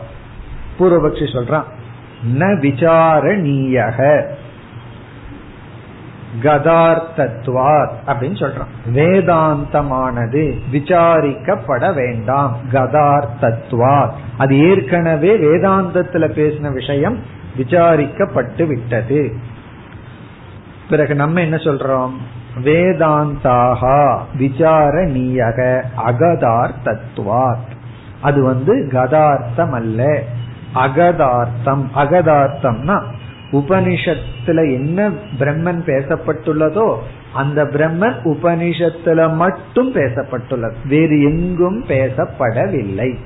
[0.79, 1.65] பூர்வபக்ஷி சொல்றான்
[2.39, 4.29] ந விசாரணீயக.
[6.43, 8.95] கதார்த்தத்வாத் அப்படின்னு சொல்றான்.
[8.95, 12.57] வேதாந்தமானது விசாரிக்கப்பட வேண்டாம்.
[12.73, 14.11] கதார்த்தத்வாத்.
[14.39, 19.33] அது ஏற்கனவே வேதாந்தத்துல பேசின விஷயம் விசாரிக்கப்பட்டு விட்டது
[20.91, 22.11] பிறகு நம்ம என்ன சொல்றோம்?
[22.57, 27.69] வேதாந்தாக அகதார் அகதார்த்தத்வாத்
[28.21, 30.23] அது வந்து கதார்த்தம் அல்ல
[30.75, 31.91] அகதார்த்தம்.
[31.97, 33.03] அகதார்த்தம்னா
[33.53, 36.97] உபனிஷத்துல என்ன பிரம்மன் பேசப்பட்டுள்ளதோ
[37.35, 40.75] அந்த பிரம்மன் உபனிஷத்துல மட்டும் பேசப்பட்டுள்ளது.
[40.85, 43.17] வேறு எங்கும் பேசப்படவில்லை.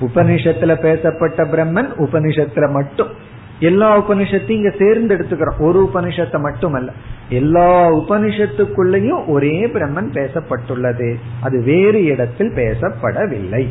[0.00, 3.26] உபனிஷத்துல பேசப்பட்ட பிரம்மன் உபனிஷத்துல மட்டும்.
[3.60, 6.92] எல்லா உபனிஷத்தையும் இங்க சேர்ந்து எடுத்துக்கிறோம் ஒரு உபனிஷத்தை மட்டுமல்ல.
[7.28, 11.14] எல்லா உபனிஷத்துக்குள்ளேயும் ஒரே பிரம்மன் பேசப்பட்டுள்ளது.
[11.40, 13.68] அது வேறு இடத்தில் பேசப்படவில்லை.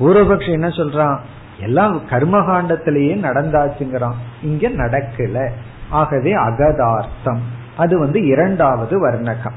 [0.00, 1.18] பூர்வபக்ஷம் என்ன சொல்றான்?
[1.60, 4.14] எல்லாம் கர்மகாண்டத்திலேயே நடந்தாச்சுங்கிறான்.
[4.42, 5.48] இங்க நடக்கல.
[5.90, 7.40] ஆகவே அகதார்த்தம்.
[7.76, 9.54] அது வந்து இரண்டாவது வர்ணகம்.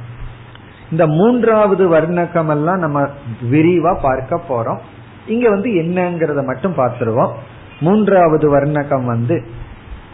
[0.91, 3.07] இந்த மூன்றாவது வர்ணகம் எல்லாம் நம்ம
[3.51, 4.79] விரிவா பார்க்க போறோம்.
[5.27, 7.31] இங்க வந்து என்னங்கிறத மட்டும் பார்த்துருவோம்.
[7.79, 9.45] மூன்றாவது வர்ணகம் வந்து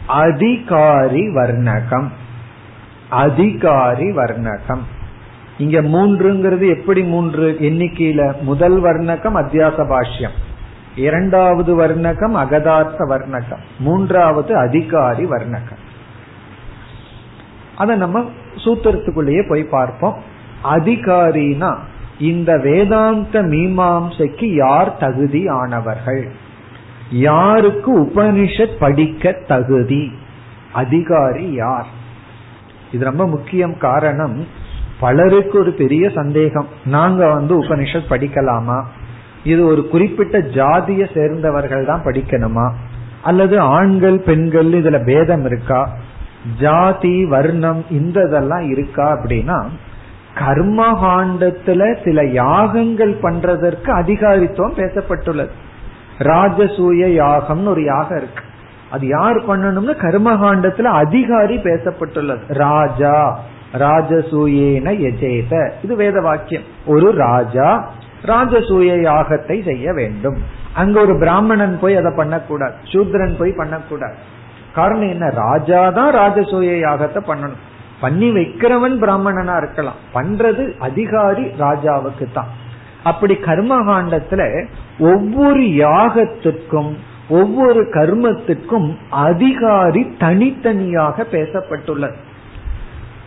[0.06, 2.08] அதிகாரி வர்ணகம்.
[3.08, 4.80] அதிகாரி வர்ணகம்.
[5.58, 7.56] இங்க மூன்றுங்கிறது எப்படி மூன்று?
[7.60, 10.36] எண்ணிக்கையில முதல் வர்ணகம் அத்தியாச பாஷ்யம்.
[10.96, 13.60] இரண்டாவது வர்ணகம் அகதார்த்த வர்ணகம்.
[13.78, 15.82] மூன்றாவது அதிகாரி வர்ணகம்.
[17.76, 18.30] அத நம்ம
[18.64, 20.18] சூத்திரத்துக்குள்ளேயே போய் பார்ப்போம்.
[20.64, 21.76] அதிகாரினா
[22.18, 26.30] இந்த வேதாந்த மீமாம்சைக்கு யார் தகுதி ஆனவர்கள்
[27.14, 30.12] யாருக்கு உபனிஷத் படிக்க தகுதி?
[30.72, 31.86] அதிகாரி யார்?
[32.92, 34.46] இது ரொம்ப முக்கியம் காரணம்.
[35.00, 36.66] பலருக்கு ஒரு பெரிய சந்தேகம்.
[36.84, 38.84] நாங்க வந்து உபனிஷத் படிக்கலாமா?
[39.44, 42.72] இது ஒரு குறிப்பிட்ட ஜாதிய சேர்ந்தவர்கள் தான் படிக்கணுமா?
[43.22, 45.96] அல்லது ஆண்கள் பெண்கள் இதுல பேதம் இருக்கா?
[46.60, 49.64] ஜாதி வர்ணம் இந்த இதெல்லாம் இருக்கா அப்படின்னா
[50.38, 55.50] கர்மகாண்டத்துல சில யாகங்கள் பண்றதற்கு அதிகாரித்துவம் பேசப்பட்டுள்ளது.
[56.18, 58.42] ராஜசூய யாகம்னு ஒரு யாகம் இருக்கு.
[58.90, 62.38] அது யார் பண்ணணும்னு கர்மகாண்டத்துல அதிகாரி பேசப்பட்டுள்ளது.
[62.48, 63.38] ராஜா
[63.72, 66.62] ராஜசூயேன எஜேத இது வேத வாக்கியம்.
[66.86, 67.88] ஒரு ராஜா
[68.24, 70.36] ராஜசூய யாகத்தை செய்ய வேண்டும்.
[70.74, 72.74] அங்க ஒரு பிராமணன் போய் அதை பண்ணக்கூடாது.
[72.92, 74.14] சூத்ரன் போய் பண்ணக்கூடாது.
[74.74, 75.28] காரணம் என்ன?
[75.28, 77.62] ராஜா தான் ராஜசூய யாகத்தை பண்ணணும்.
[78.00, 79.94] பண்ணி வைக்கிறவன் பிராமணனா இருக்கலாம்.
[80.14, 82.62] பண்றது அதிகாரி ராஜாவுக்கு தான்.
[83.04, 84.42] அப்படி கர்மகாண்டத்துல
[84.98, 86.92] ஒவ்வொரு யாகத்திற்கும்
[87.28, 92.18] ஒவ்வொரு கர்மத்திற்கும் அதிகாரி தனித்தனியாக பேசப்பட்டுள்ளது.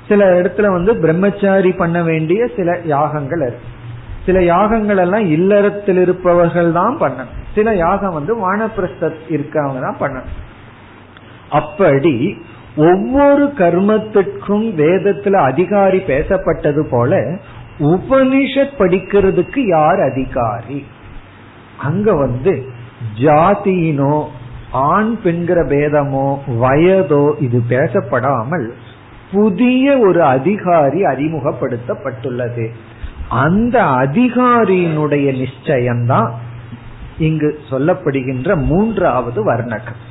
[0.08, 3.68] சில இடத்துல வந்து பிரம்மச்சாரி பண்ண வேண்டிய சில யாகங்கள் இருக்கு.
[4.26, 7.34] சில யாகங்கள் எல்லாம் இல்லறத்தில் இருப்பவர்கள் தான் பண்ணணும்.
[7.56, 10.36] சில யாகம் வந்து வானப்பிரஸ்த இருக்கவங்க தான் பண்ணணும்.
[11.50, 12.38] அப்படி
[12.78, 17.22] ஒவ்வொரு கர்மத்திற்கும் வேதத்துல அதிகாரி பேசப்பட்டது போல
[17.80, 20.86] உபனிஷத் படிக்கிறதுக்கு யார் அதிகாரி?
[21.78, 22.66] அங்க வந்து
[23.20, 24.26] ஜாதியினோ
[24.72, 28.74] ஆண் பெண்கிற பேதமோ வயதோ இது பேசப்படாமல்
[29.32, 32.70] புதிய ஒரு அதிகாரி அறிமுகப்படுத்தப்பட்டுள்ளது.
[33.30, 36.30] அந்த அதிகாரியினுடைய நிச்சயம்தான்
[37.18, 40.02] இங்கு சொல்லப்படுகின்ற மூன்றாவது வர்ணகம்.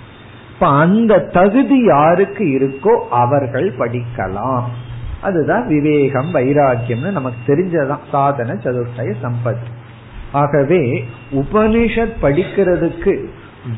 [0.54, 4.62] இப்ப அந்த தகுதி யாருக்கு இருக்கோ அவர்கள் படிக்கலாம்.
[5.22, 9.64] அதுதான் விவேகம் வைராக்கியம்னு நமக்கு தெரிஞ்சதான் சாதன சதுர்த்தய சம்பத்.
[10.32, 13.24] ஆகவே உபனிஷத் படிக்கிறதுக்கு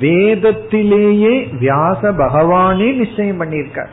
[0.01, 3.89] வேதத்திலேயே வியாச பகவானே நிச்சயம் பண்ணியிருக்கார்.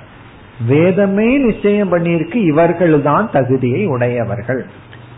[0.67, 4.65] வேதமே நிச்சயம் பண்ணியிருக்கு இவர்கள் தான் தகுதியை உடையவர்கள்.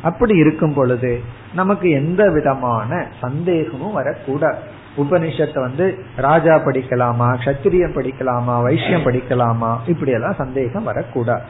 [0.01, 1.19] அப்படி இருக்கும் பொழுது
[1.53, 4.57] நமக்கு எந்த விதமான சந்தேகமும் வரக்கூடாது.
[4.97, 11.41] உபனிஷத்தை வந்து ராஜா படிக்கலாமா கத்திரியம் படிக்கலாமா வைஷ்யம் படிக்கலாமா இப்படி எல்லாம் சந்தேகம் வரக்கூடாது.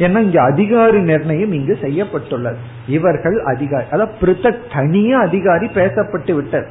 [0.00, 2.56] ஏன்னா இங்க அதிகாரி நிர்ணயம் இங்கு செய்யப்பட்டுள்ளது.
[2.88, 6.68] இவர்கள் அதிகாரி அதாவது பிரித்தக் தனியா அதிகாரி பேசப்பட்டு விட்டது.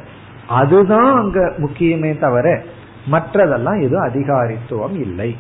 [0.48, 2.64] அதுதான் அங்க முக்கியமே தவிர
[3.12, 5.38] மற்றதெல்லாம் எதுவும் அதிகாரித்துவம் இல்லை.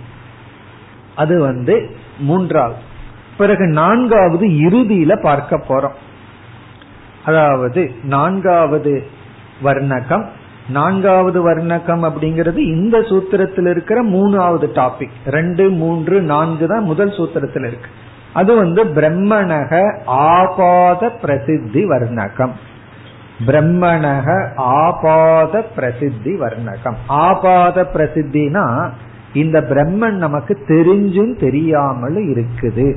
[1.16, 2.80] அது வந்து மூன்றாவது
[3.38, 5.98] பிறகு நான்காவது இறுதியில பார்க்க போறோம்.
[7.26, 9.08] அதாவது நான்காவது
[9.64, 10.30] வர்ணகம்
[10.70, 17.90] நான்காவது வர்ணகம் அப்படிங்கிறது இந்த சூத்திரத்தில் இருக்கிற மூணாவது டாபிக் ரெண்டு மூன்று நான்கு தான் முதல் சூத்திரத்தில் இருக்கு.
[18.34, 22.52] அது வந்து பிரம்மணக ஆபாத பிரசித்தி வர்ணகம்.
[23.48, 26.98] பிரம்மணக ஆபாத பிரசித்தி வர்ணகம்.
[27.08, 28.90] ஆபாத பிரசித்தினா
[29.34, 32.88] இந்த பிரம்மன் நமக்கு தெரிஞ்சும் தெரியாமல் இருக்குது.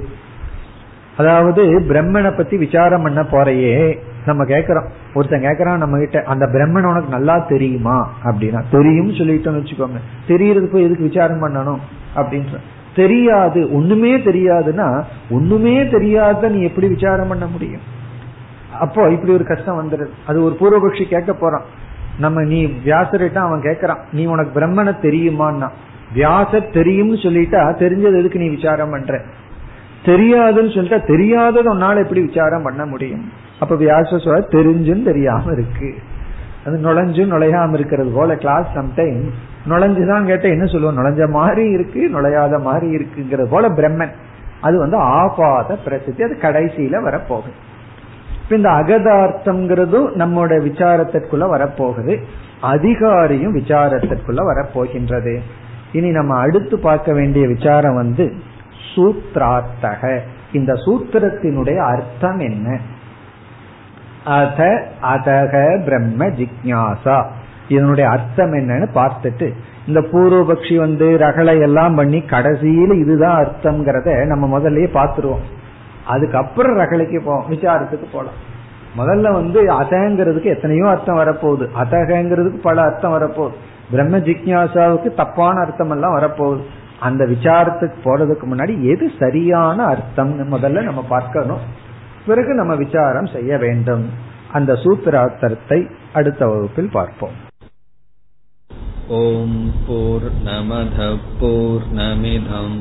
[1.17, 4.89] அதாவது பிரம்மனை பத்தி விசாரம் பண்ண போறையே நம்ம கேக்குறோம்.
[5.15, 8.13] ஒருத்தன் கேக்குறான் நம்ம கிட்ட அந்த பிரம்மன் உனக்கு நல்லா தெரியுமா?
[8.25, 10.01] அப்படின்னா தெரியும் சொல்லிட்டோம்னு வச்சுக்கோங்க.
[10.29, 11.79] தெரியறதுக்கு எதுக்கு விசாரம் பண்ணணும்?
[12.17, 12.57] அப்படின்ற.
[12.97, 17.81] தெரியாது ஒண்ணுமே தெரியாதுன்னா ஒண்ணுமே தெரியாத நீ எப்படி விசாரம் பண்ண முடியும்?
[18.81, 20.07] அப்போ இப்படி ஒரு கஷ்டம் வந்துடுது.
[20.27, 21.63] அது ஒரு பூர்வபக்ஷி கேட்க போறான்.
[22.19, 23.99] நம்ம நீ வியாசரிட்ட அவன் கேக்குறான்.
[24.13, 25.69] நீ உனக்கு பிரம்மனை தெரியுமான்னா
[26.13, 29.23] வியாசர் தெரியும்னு சொல்லிட்டா தெரிஞ்சது எதுக்கு நீ விசாரம் பண்ற?
[30.05, 33.33] தெரியாதுன்னு சொல்லிட்டா தெரியாதது உன்னால எப்படி விசாரம் பண்ண முடியும்?
[33.61, 35.95] அப்ப வியாச சொல்ல தெரிஞ்சும் தெரியாம இருக்கு.
[36.67, 39.29] அது நுழைஞ்சும் நுழையாம இருக்கிறது போல கிளாஸ் சம்டைம்
[39.69, 44.11] நுழைஞ்சுதான் கேட்ட என்ன சொல்லுவோம் நுழைஞ்ச மாதிரி இருக்கு நுழையாத மாதிரி இருக்குங்கிறது போல பிரம்மன்.
[44.61, 47.53] அது வந்து ஆபாத பிரசித்தி அது கடைசியில வரப்போகுது.
[48.43, 52.23] இப்ப இந்த அகதார்த்தம்ங்கிறதும் நம்மோட விசாரத்திற்குள்ள வரப்போகுது.
[52.63, 55.39] அதிகாரியும் விசாரத்திற்குள்ள வரப்போகின்றது.
[55.93, 58.51] இனி நம்ம அடுத்து பார்க்க வேண்டிய விசாரம் வந்து
[58.95, 60.19] சூத்ரார்த்தக.
[60.53, 62.79] இந்த சூத்திரத்தினுடைய அர்த்தம் என்ன?
[64.25, 67.27] அத அதக பிரம்ம ஜிக்யாசா
[67.69, 69.53] இதனுடைய அர்த்தம் என்னன்னு பார்த்துட்டு
[69.87, 75.45] இந்த பூர்வபக்ஷி வந்து ரகளை எல்லாம் பண்ணி கடைசியில இதுதான் அர்த்தம்ங்கிறத நம்ம முதல்லயே பார்த்துருவோம்.
[76.07, 78.39] அதுக்கப்புறம் ரகலைக்கு போவோம் விசாரத்துக்கு போலாம்.
[78.97, 81.67] முதல்ல வந்து அதங்கிறதுக்கு எத்தனையோ அர்த்தம் வரப்போகுது.
[81.83, 83.57] அதகங்கிறதுக்கு பல அர்த்தம் வரப்போகுது.
[83.91, 86.63] பிரம்ம ஜிக்யாசாவுக்கு தப்பான அர்த்தம் எல்லாம் வரப்போகுது.
[87.03, 91.63] அந்த விசாரத்துக்கு போறதுக்கு முன்னாடி எது சரியான அர்த்தம் முதல்ல நம்ம பார்க்கணும்.
[92.27, 94.05] பிறகு நம்ம விசாரம் செய்ய வேண்டும்.
[94.53, 95.79] அந்த சூத்திரார்த்தத்தை
[96.13, 97.37] அடுத்த வகுப்பில் பார்ப்போம்.
[99.09, 100.99] ஓம் போர் நமத
[101.41, 102.81] போர் நமிதம்